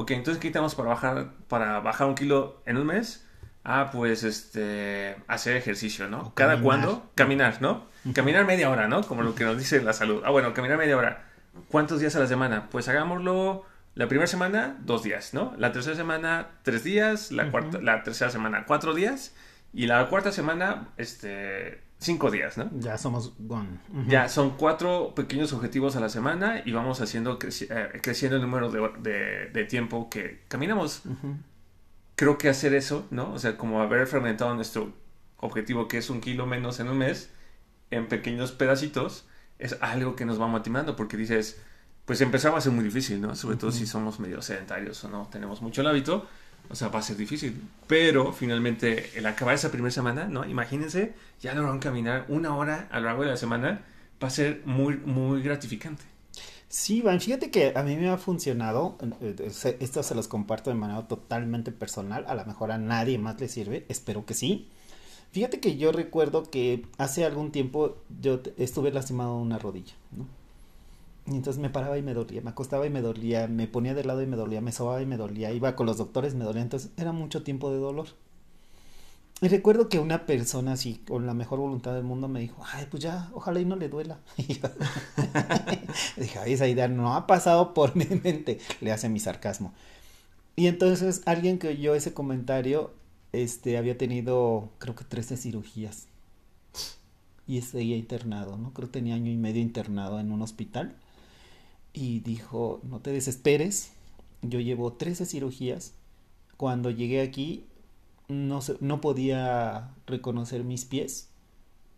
Ok, 0.00 0.12
entonces, 0.12 0.40
¿qué 0.40 0.46
necesitamos 0.46 0.76
para 0.76 0.90
bajar, 0.90 1.30
para 1.48 1.80
bajar 1.80 2.06
un 2.06 2.14
kilo 2.14 2.62
en 2.66 2.76
un 2.76 2.86
mes? 2.86 3.26
Ah, 3.64 3.90
pues 3.92 4.22
este, 4.22 5.16
hacer 5.26 5.56
ejercicio, 5.56 6.08
¿no? 6.08 6.20
O 6.20 6.34
¿Cada 6.34 6.52
caminar. 6.52 6.64
cuándo? 6.64 7.10
Caminar, 7.16 7.60
¿no? 7.60 7.88
Caminar 8.14 8.46
media 8.46 8.70
hora, 8.70 8.86
¿no? 8.86 9.02
Como 9.02 9.24
lo 9.24 9.34
que 9.34 9.42
nos 9.42 9.58
dice 9.58 9.82
la 9.82 9.92
salud. 9.92 10.22
Ah, 10.24 10.30
bueno, 10.30 10.54
caminar 10.54 10.78
media 10.78 10.96
hora. 10.96 11.24
¿Cuántos 11.66 11.98
días 11.98 12.14
a 12.14 12.20
la 12.20 12.28
semana? 12.28 12.68
Pues 12.70 12.86
hagámoslo 12.88 13.66
la 13.96 14.06
primera 14.06 14.28
semana, 14.28 14.76
dos 14.82 15.02
días, 15.02 15.34
¿no? 15.34 15.52
La 15.58 15.72
tercera 15.72 15.96
semana, 15.96 16.46
tres 16.62 16.84
días. 16.84 17.32
La, 17.32 17.50
cuarta, 17.50 17.80
la 17.80 18.04
tercera 18.04 18.30
semana, 18.30 18.66
cuatro 18.66 18.94
días. 18.94 19.34
Y 19.72 19.86
la 19.86 20.06
cuarta 20.06 20.30
semana, 20.30 20.90
este, 20.96 21.82
cinco 21.98 22.30
días, 22.30 22.56
¿no? 22.58 22.70
Ya 22.78 22.96
somos 22.98 23.34
gone. 23.38 23.78
Ujú. 23.90 24.08
Ya, 24.08 24.28
son 24.28 24.50
cuatro 24.56 25.14
pequeños 25.14 25.52
objetivos 25.52 25.96
a 25.96 26.00
la 26.00 26.08
semana 26.08 26.62
y 26.64 26.72
vamos 26.72 27.00
haciendo 27.00 27.38
creci- 27.38 27.66
eh, 27.70 28.00
creciendo 28.02 28.36
el 28.36 28.42
número 28.42 28.70
de, 28.70 28.80
de- 29.00 29.50
de 29.52 29.64
tiempo 29.64 30.08
que 30.08 30.42
caminamos. 30.48 31.02
Creo 32.14 32.36
que 32.36 32.48
hacer 32.48 32.74
eso, 32.74 33.06
¿no? 33.10 33.32
O 33.32 33.38
sea, 33.38 33.56
como 33.56 33.80
haber 33.80 34.06
fragmentado 34.08 34.52
nuestro 34.54 34.92
objetivo, 35.38 35.86
que 35.86 35.98
es 35.98 36.10
un 36.10 36.20
kilo 36.20 36.46
menos 36.46 36.80
en 36.80 36.88
un 36.88 36.98
mes, 36.98 37.30
en 37.90 38.08
pequeños 38.08 38.50
pedacitos, 38.52 39.26
es 39.60 39.76
algo 39.80 40.16
que 40.16 40.24
nos 40.24 40.40
va 40.40 40.48
motivando 40.48 40.96
porque 40.96 41.16
dices, 41.16 41.60
pues 42.06 42.20
empezar 42.20 42.52
va 42.52 42.58
a 42.58 42.60
ser 42.60 42.72
muy 42.72 42.82
difícil, 42.84 43.20
¿no? 43.20 43.36
Sobre 43.36 43.56
todo 43.56 43.70
si 43.70 43.86
somos 43.86 44.18
medio 44.18 44.42
sedentarios 44.42 45.02
o 45.04 45.08
no 45.08 45.28
tenemos 45.30 45.62
mucho 45.62 45.80
el 45.82 45.86
hábito, 45.86 46.26
o 46.70 46.74
sea, 46.74 46.88
va 46.88 46.98
a 47.00 47.02
ser 47.02 47.16
difícil. 47.16 47.62
Pero 47.86 48.32
finalmente, 48.32 49.18
el 49.18 49.26
acabar 49.26 49.54
esa 49.54 49.70
primera 49.70 49.90
semana, 49.90 50.26
¿no? 50.26 50.44
Imagínense, 50.46 51.14
ya 51.40 51.54
lograron 51.54 51.78
caminar 51.80 52.26
una 52.28 52.54
hora 52.56 52.88
a 52.90 53.00
lo 53.00 53.06
largo 53.06 53.22
de 53.24 53.30
la 53.30 53.36
semana, 53.36 53.84
va 54.22 54.28
a 54.28 54.30
ser 54.30 54.62
muy, 54.66 54.96
muy 54.98 55.42
gratificante. 55.42 56.04
Sí, 56.68 57.00
Van, 57.00 57.20
fíjate 57.20 57.50
que 57.50 57.72
a 57.74 57.82
mí 57.82 57.96
me 57.96 58.08
ha 58.10 58.18
funcionado, 58.18 58.98
eh, 59.22 59.34
eh, 59.38 59.50
se- 59.50 59.76
esto 59.80 60.02
se 60.02 60.14
los 60.14 60.28
comparto 60.28 60.70
de 60.70 60.76
manera 60.76 61.06
totalmente 61.08 61.72
personal, 61.72 62.24
a 62.28 62.34
lo 62.34 62.44
mejor 62.44 62.72
a 62.72 62.78
nadie 62.78 63.18
más 63.18 63.40
le 63.40 63.48
sirve, 63.48 63.86
espero 63.88 64.26
que 64.26 64.34
sí. 64.34 64.68
Fíjate 65.32 65.60
que 65.60 65.76
yo 65.78 65.92
recuerdo 65.92 66.44
que 66.50 66.86
hace 66.98 67.24
algún 67.24 67.52
tiempo 67.52 67.98
yo 68.20 68.40
estuve 68.58 68.92
lastimado 68.92 69.36
en 69.36 69.42
una 69.46 69.58
rodilla, 69.58 69.94
¿no? 70.12 70.26
Y 71.28 71.36
entonces 71.36 71.60
me 71.60 71.68
paraba 71.68 71.98
y 71.98 72.02
me 72.02 72.14
dolía, 72.14 72.40
me 72.40 72.50
acostaba 72.50 72.86
y 72.86 72.90
me 72.90 73.02
dolía, 73.02 73.48
me 73.48 73.66
ponía 73.66 73.94
de 73.94 74.02
lado 74.02 74.22
y 74.22 74.26
me 74.26 74.36
dolía, 74.36 74.62
me 74.62 74.72
sobaba 74.72 75.02
y 75.02 75.06
me 75.06 75.18
dolía, 75.18 75.52
iba 75.52 75.76
con 75.76 75.84
los 75.84 75.98
doctores, 75.98 76.34
me 76.34 76.44
dolía, 76.44 76.62
entonces 76.62 76.90
era 76.96 77.12
mucho 77.12 77.42
tiempo 77.42 77.70
de 77.70 77.78
dolor. 77.78 78.08
Y 79.40 79.48
recuerdo 79.48 79.88
que 79.88 79.98
una 79.98 80.26
persona 80.26 80.72
así, 80.72 81.02
con 81.06 81.26
la 81.26 81.34
mejor 81.34 81.60
voluntad 81.60 81.94
del 81.94 82.02
mundo, 82.02 82.28
me 82.28 82.40
dijo, 82.40 82.60
ay, 82.72 82.86
pues 82.90 83.02
ya, 83.02 83.30
ojalá 83.34 83.60
y 83.60 83.66
no 83.66 83.76
le 83.76 83.88
duela. 83.88 84.20
Y 84.36 84.54
dije, 86.20 86.38
ay, 86.38 86.54
esa 86.54 86.66
idea 86.66 86.88
no 86.88 87.14
ha 87.14 87.26
pasado 87.26 87.74
por 87.74 87.94
mi 87.94 88.06
mente, 88.06 88.58
le 88.80 88.90
hace 88.90 89.08
mi 89.08 89.20
sarcasmo. 89.20 89.74
Y 90.56 90.66
entonces 90.66 91.22
alguien 91.26 91.58
que 91.58 91.68
oyó 91.68 91.94
ese 91.94 92.14
comentario, 92.14 92.92
este, 93.32 93.76
había 93.76 93.98
tenido, 93.98 94.70
creo 94.78 94.96
que 94.96 95.04
13 95.04 95.36
cirugías. 95.36 96.06
Y 97.46 97.60
seguía 97.60 97.96
internado, 97.96 98.56
¿no? 98.56 98.72
Creo 98.72 98.88
que 98.88 98.94
tenía 98.94 99.14
año 99.14 99.30
y 99.30 99.36
medio 99.36 99.62
internado 99.62 100.18
en 100.20 100.32
un 100.32 100.42
hospital. 100.42 100.96
Y 101.98 102.20
dijo, 102.20 102.80
no 102.84 103.00
te 103.00 103.10
desesperes, 103.10 103.90
yo 104.42 104.60
llevo 104.60 104.92
13 104.92 105.26
cirugías. 105.26 105.94
Cuando 106.56 106.90
llegué 106.90 107.20
aquí, 107.20 107.64
no, 108.28 108.60
no 108.78 109.00
podía 109.00 109.90
reconocer 110.06 110.62
mis 110.62 110.84
pies, 110.84 111.26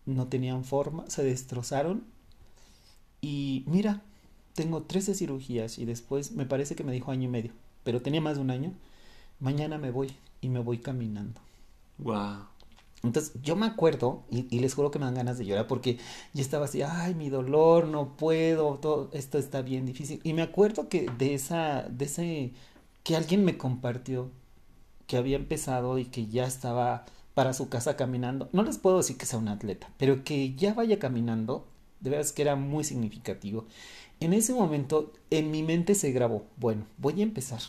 no 0.07 0.29
tenían 0.29 0.65
forma, 0.65 1.05
se 1.11 1.23
destrozaron. 1.23 2.05
Y 3.21 3.63
mira, 3.67 4.01
tengo 4.55 4.85
13 4.85 5.15
cirugías 5.15 5.79
y 5.79 5.85
después 5.85 6.33
me 6.33 6.47
parece 6.47 6.75
que 6.75 6.85
me 6.85 6.93
dijo 6.93 7.11
año 7.11 7.25
y 7.25 7.33
medio, 7.33 7.53
pero 7.85 8.01
tenía 8.01 8.23
más 8.23 8.37
de 8.37 8.41
un 8.41 8.51
año. 8.51 8.73
Mañana 9.39 9.77
me 9.77 9.91
voy 9.91 10.15
y 10.41 10.49
me 10.49 10.61
voy 10.61 10.79
caminando. 10.79 11.43
Wow. 11.99 12.47
Entonces 13.03 13.33
yo 13.43 13.57
me 13.57 13.67
acuerdo 13.67 14.25
y, 14.31 14.59
les 14.59 14.75
juro 14.75 14.91
que 14.91 14.99
me 14.99 15.07
dan 15.07 15.15
ganas 15.15 15.39
de 15.39 15.47
llorar 15.47 15.67
porque 15.67 15.99
yo 16.35 16.43
estaba 16.43 16.67
así, 16.67 16.83
ay, 16.83 17.15
mi 17.15 17.31
dolor, 17.31 17.87
no 17.87 18.17
puedo, 18.17 18.75
todo 18.79 19.11
esto 19.13 19.39
está 19.39 19.63
bien 19.63 19.87
difícil. 19.87 20.21
Y 20.23 20.35
me 20.35 20.43
acuerdo 20.43 20.89
que 20.89 21.07
de 21.19 21.35
esa, 21.35 21.83
de 21.89 22.05
ese, 22.05 22.53
que 23.03 23.17
alguien 23.17 23.45
me 23.45 23.57
compartió 23.57 24.31
que 25.07 25.17
había 25.17 25.37
empezado 25.37 25.99
y 25.99 26.05
que 26.05 26.27
ya 26.27 26.45
estaba 26.45 27.07
para 27.35 27.55
su 27.55 27.69
casa 27.69 27.97
caminando. 27.97 28.49
No 28.53 28.63
les 28.63 28.79
puedo 28.79 28.99
decir 28.99 29.17
que 29.17 29.27
sea 29.27 29.39
un 29.39 29.49
atleta, 29.49 29.91
pero 29.97 30.23
que 30.23 30.55
ya 30.55 30.75
vaya 30.75 30.99
caminando, 30.99 31.67
de 32.01 32.11
veras 32.11 32.33
que 32.33 32.43
era 32.43 32.55
muy 32.55 32.85
significativo. 32.85 33.67
En 34.21 34.35
ese 34.35 34.53
momento 34.53 35.13
en 35.31 35.51
mi 35.51 35.63
mente 35.63 35.95
se 35.95 36.13
grabó, 36.13 36.45
bueno, 36.59 36.85
voy 36.99 37.21
a 37.21 37.23
empezar 37.23 37.61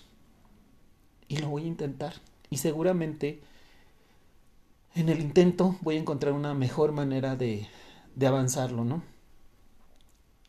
y 1.29 1.37
lo 1.37 1.47
voy 1.49 1.63
a 1.63 1.67
intentar 1.67 2.15
y 2.49 2.57
seguramente 2.57 3.41
en 4.95 5.09
el 5.09 5.19
intento 5.19 5.77
voy 5.81 5.95
a 5.95 5.99
encontrar 5.99 6.33
una 6.33 6.53
mejor 6.53 6.91
manera 6.91 7.35
de, 7.35 7.67
de 8.15 8.27
avanzarlo, 8.27 8.83
¿no? 8.83 9.03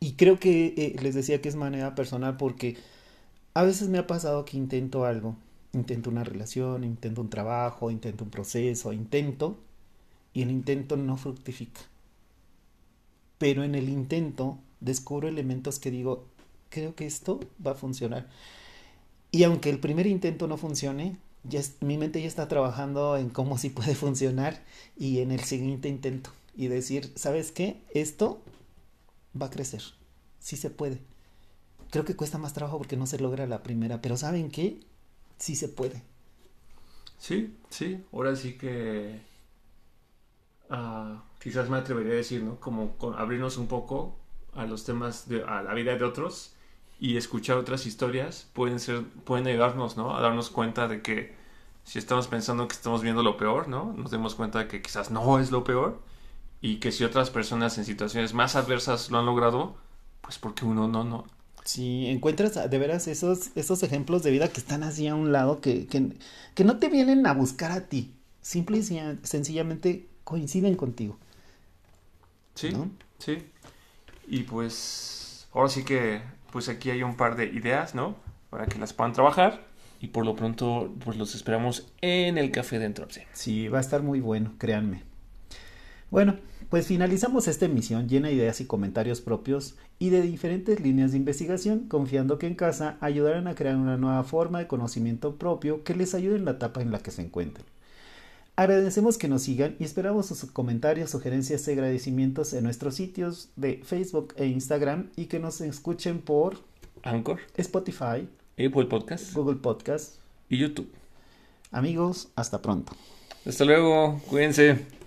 Y 0.00 0.14
creo 0.14 0.40
que 0.40 0.74
eh, 0.76 0.96
les 1.00 1.14
decía 1.14 1.40
que 1.40 1.48
es 1.48 1.57
manera 1.57 1.94
personal 1.94 2.37
porque 2.37 2.76
a 3.55 3.62
veces 3.62 3.88
me 3.88 3.98
ha 3.98 4.07
pasado 4.07 4.44
que 4.44 4.57
intento 4.57 5.05
algo, 5.05 5.37
intento 5.72 6.11
una 6.11 6.24
relación, 6.24 6.85
intento 6.85 7.20
un 7.20 7.31
trabajo, 7.31 7.90
intento 7.90 8.24
un 8.24 8.31
proceso, 8.31 8.92
intento 8.92 9.59
y 10.33 10.42
el 10.42 10.50
intento 10.50 10.96
no 10.96 11.16
fructifica. 11.16 11.83
Pero 13.38 13.62
en 13.64 13.74
el 13.74 13.88
intento 13.88 14.59
descubro 14.81 15.28
elementos 15.28 15.78
que 15.78 15.90
digo, 15.90 16.26
creo 16.68 16.94
que 16.94 17.07
esto 17.07 17.40
va 17.64 17.72
a 17.72 17.74
funcionar. 17.76 18.28
Y 19.31 19.44
aunque 19.44 19.70
el 19.70 19.78
primer 19.81 20.07
intento 20.07 20.46
no 20.48 20.57
funcione, 20.57 21.16
mi 21.81 21.98
mente 21.98 22.20
ya 22.20 22.28
está 22.28 22.48
trabajando 22.48 23.16
en 23.16 23.31
cómo 23.31 23.59
sí 23.59 23.70
puede 23.70 23.94
funcionar 23.94 24.62
y 24.96 25.20
en 25.20 25.31
el 25.31 25.40
siguiente 25.40 25.88
intento. 25.88 26.31
Y 26.57 26.68
decir, 26.68 27.12
¿sabes 27.16 27.50
qué? 27.52 27.81
Esto 27.94 28.42
va 29.40 29.46
a 29.46 29.50
crecer. 29.50 29.83
Sí 30.40 30.57
se 30.57 30.70
puede. 30.70 31.00
Creo 31.90 32.05
que 32.05 32.16
cuesta 32.16 32.38
más 32.38 32.55
trabajo 32.55 32.78
porque 32.78 32.96
no 32.96 33.07
se 33.07 33.18
logra 33.20 33.46
la 33.46 33.62
primera, 33.62 34.02
pero 34.02 34.16
¿saben 34.16 34.50
qué? 34.50 34.81
Sí 35.38 35.57
se 35.57 35.68
puede. 35.68 36.02
Sí, 37.18 37.57
sí, 37.70 38.05
ahora 38.12 38.35
sí 38.37 38.59
que 38.59 39.20
ah, 40.70 41.22
quizás 41.40 41.68
me 41.70 41.76
atrevería 41.78 42.12
a 42.12 42.16
decir, 42.16 42.42
¿no? 42.42 42.59
Como 42.61 42.96
con- 42.98 43.14
abrirnos 43.18 43.57
un 43.59 43.66
poco 43.68 44.16
a 44.55 44.66
los 44.66 44.85
temas 44.85 45.28
de 45.28 45.42
a 45.44 45.62
la 45.62 45.74
vida 45.74 45.96
de 45.96 46.05
otros 46.05 46.55
y 47.03 47.19
escuchar 47.19 47.59
otras 47.59 47.87
historias 47.87 48.35
pueden 48.55 48.81
ser 48.81 49.05
pueden 49.29 49.47
ayudarnos, 49.49 49.97
¿no? 49.99 50.17
A 50.17 50.23
darnos 50.23 50.51
cuenta 50.51 50.88
de 50.88 51.03
que 51.03 51.17
si 51.85 51.99
estamos 52.01 52.29
pensando 52.29 52.69
que 52.69 52.75
estamos 52.81 53.03
viendo 53.03 53.23
lo 53.25 53.37
peor, 53.37 53.69
¿no? 53.69 53.93
Nos 53.95 54.11
demos 54.12 54.35
cuenta 54.37 54.61
de 54.61 54.69
que 54.69 54.83
quizás 54.83 55.11
no 55.11 55.38
es 55.41 55.51
lo 55.53 55.65
peor 55.65 56.01
y 56.62 56.79
que 56.81 56.93
si 56.93 57.05
otras 57.05 57.31
personas 57.31 57.79
en 57.79 57.85
situaciones 57.87 58.35
más 58.35 58.57
adversas 58.57 59.11
lo 59.11 59.19
han 59.21 59.27
logrado, 59.27 59.77
pues 60.23 60.38
porque 60.38 60.65
uno 60.67 60.88
no, 60.88 61.05
no. 61.05 61.27
Si 61.65 62.07
encuentras 62.09 62.55
de 62.71 62.79
veras 62.79 63.07
esos, 63.07 63.51
esos 63.55 63.83
ejemplos 63.85 64.23
de 64.25 64.33
vida 64.33 64.49
que 64.49 64.59
están 64.61 64.83
así 64.83 65.07
a 65.07 65.15
un 65.15 65.31
lado, 65.33 65.61
que, 65.61 65.87
que, 65.87 66.09
que 66.55 66.65
no 66.65 66.79
te 66.79 66.88
vienen 66.88 67.27
a 67.27 67.35
buscar 67.35 67.71
a 67.71 67.88
ti, 67.88 68.15
simple 68.41 68.79
y 68.79 68.81
sen- 68.83 69.21
sencillamente 69.25 70.09
coinciden 70.25 70.75
contigo. 70.77 71.19
Sí, 72.55 72.71
¿No? 72.71 72.91
sí. 73.19 73.38
Y 74.29 74.45
pues 74.45 75.49
ahora 75.53 75.69
sí 75.69 75.85
que 75.85 76.23
pues 76.53 76.69
aquí 76.69 76.91
hay 76.91 77.03
un 77.03 77.17
par 77.17 77.35
de 77.37 77.47
ideas, 77.47 77.95
¿no? 77.95 78.15
Para 78.51 78.67
que 78.67 78.79
las 78.79 78.93
puedan 78.93 79.12
trabajar. 79.12 79.65
Y 80.01 80.09
por 80.09 80.27
lo 80.27 80.37
pronto 80.37 80.93
pues 81.05 81.17
los 81.17 81.35
esperamos 81.35 81.93
en 82.01 82.37
el 82.38 82.51
café 82.51 82.79
de 82.79 82.87
Entropy. 82.87 83.21
Sí, 83.33 83.69
va 83.69 83.79
a 83.79 83.81
estar 83.81 84.03
muy 84.03 84.21
bueno, 84.21 84.53
créanme. 84.59 85.03
Bueno, 86.11 86.37
pues 86.69 86.87
finalizamos 86.87 87.49
esta 87.49 87.67
emisión 87.67 88.09
llena 88.09 88.29
de 88.29 88.35
ideas 88.35 88.61
y 88.61 88.67
comentarios 88.67 89.21
propios 89.21 89.77
y 89.99 90.11
de 90.11 90.21
diferentes 90.21 90.81
líneas 90.81 91.12
de 91.12 91.19
investigación, 91.19 91.87
confiando 91.88 92.38
que 92.38 92.46
en 92.46 92.55
casa 92.55 92.98
ayudarán 93.00 93.46
a 93.46 93.55
crear 93.55 93.77
una 93.77 93.96
nueva 93.96 94.23
forma 94.25 94.59
de 94.59 94.67
conocimiento 94.67 95.37
propio 95.37 95.85
que 95.85 95.94
les 95.94 96.15
ayude 96.15 96.37
en 96.37 96.44
la 96.44 96.53
etapa 96.53 96.83
en 96.83 96.90
la 96.90 96.98
que 96.98 97.13
se 97.13 97.23
encuentren. 97.23 97.65
Agradecemos 98.55 99.17
que 99.17 99.29
nos 99.29 99.42
sigan 99.42 99.77
y 99.79 99.85
esperamos 99.85 100.27
sus 100.27 100.44
comentarios, 100.50 101.11
sugerencias 101.11 101.67
y 101.67 101.73
agradecimientos 101.73 102.53
en 102.53 102.65
nuestros 102.65 102.94
sitios 102.94 103.48
de 103.57 103.81
Facebook 103.83 104.35
e 104.37 104.46
Instagram 104.46 105.09
y 105.17 105.27
que 105.27 105.38
nos 105.38 105.61
escuchen 105.63 106.21
por 106.21 106.59
Anchor, 107.03 107.40
Spotify, 107.57 108.29
Apple 108.59 108.85
Podcast 108.87 109.33
Google 109.33 109.57
Podcast. 109.57 110.17
y 110.50 110.59
YouTube. 110.59 110.92
Amigos, 111.71 112.29
hasta 112.37 112.61
pronto. 112.61 112.92
Hasta 113.46 113.65
luego, 113.65 114.21
cuídense. 114.29 115.02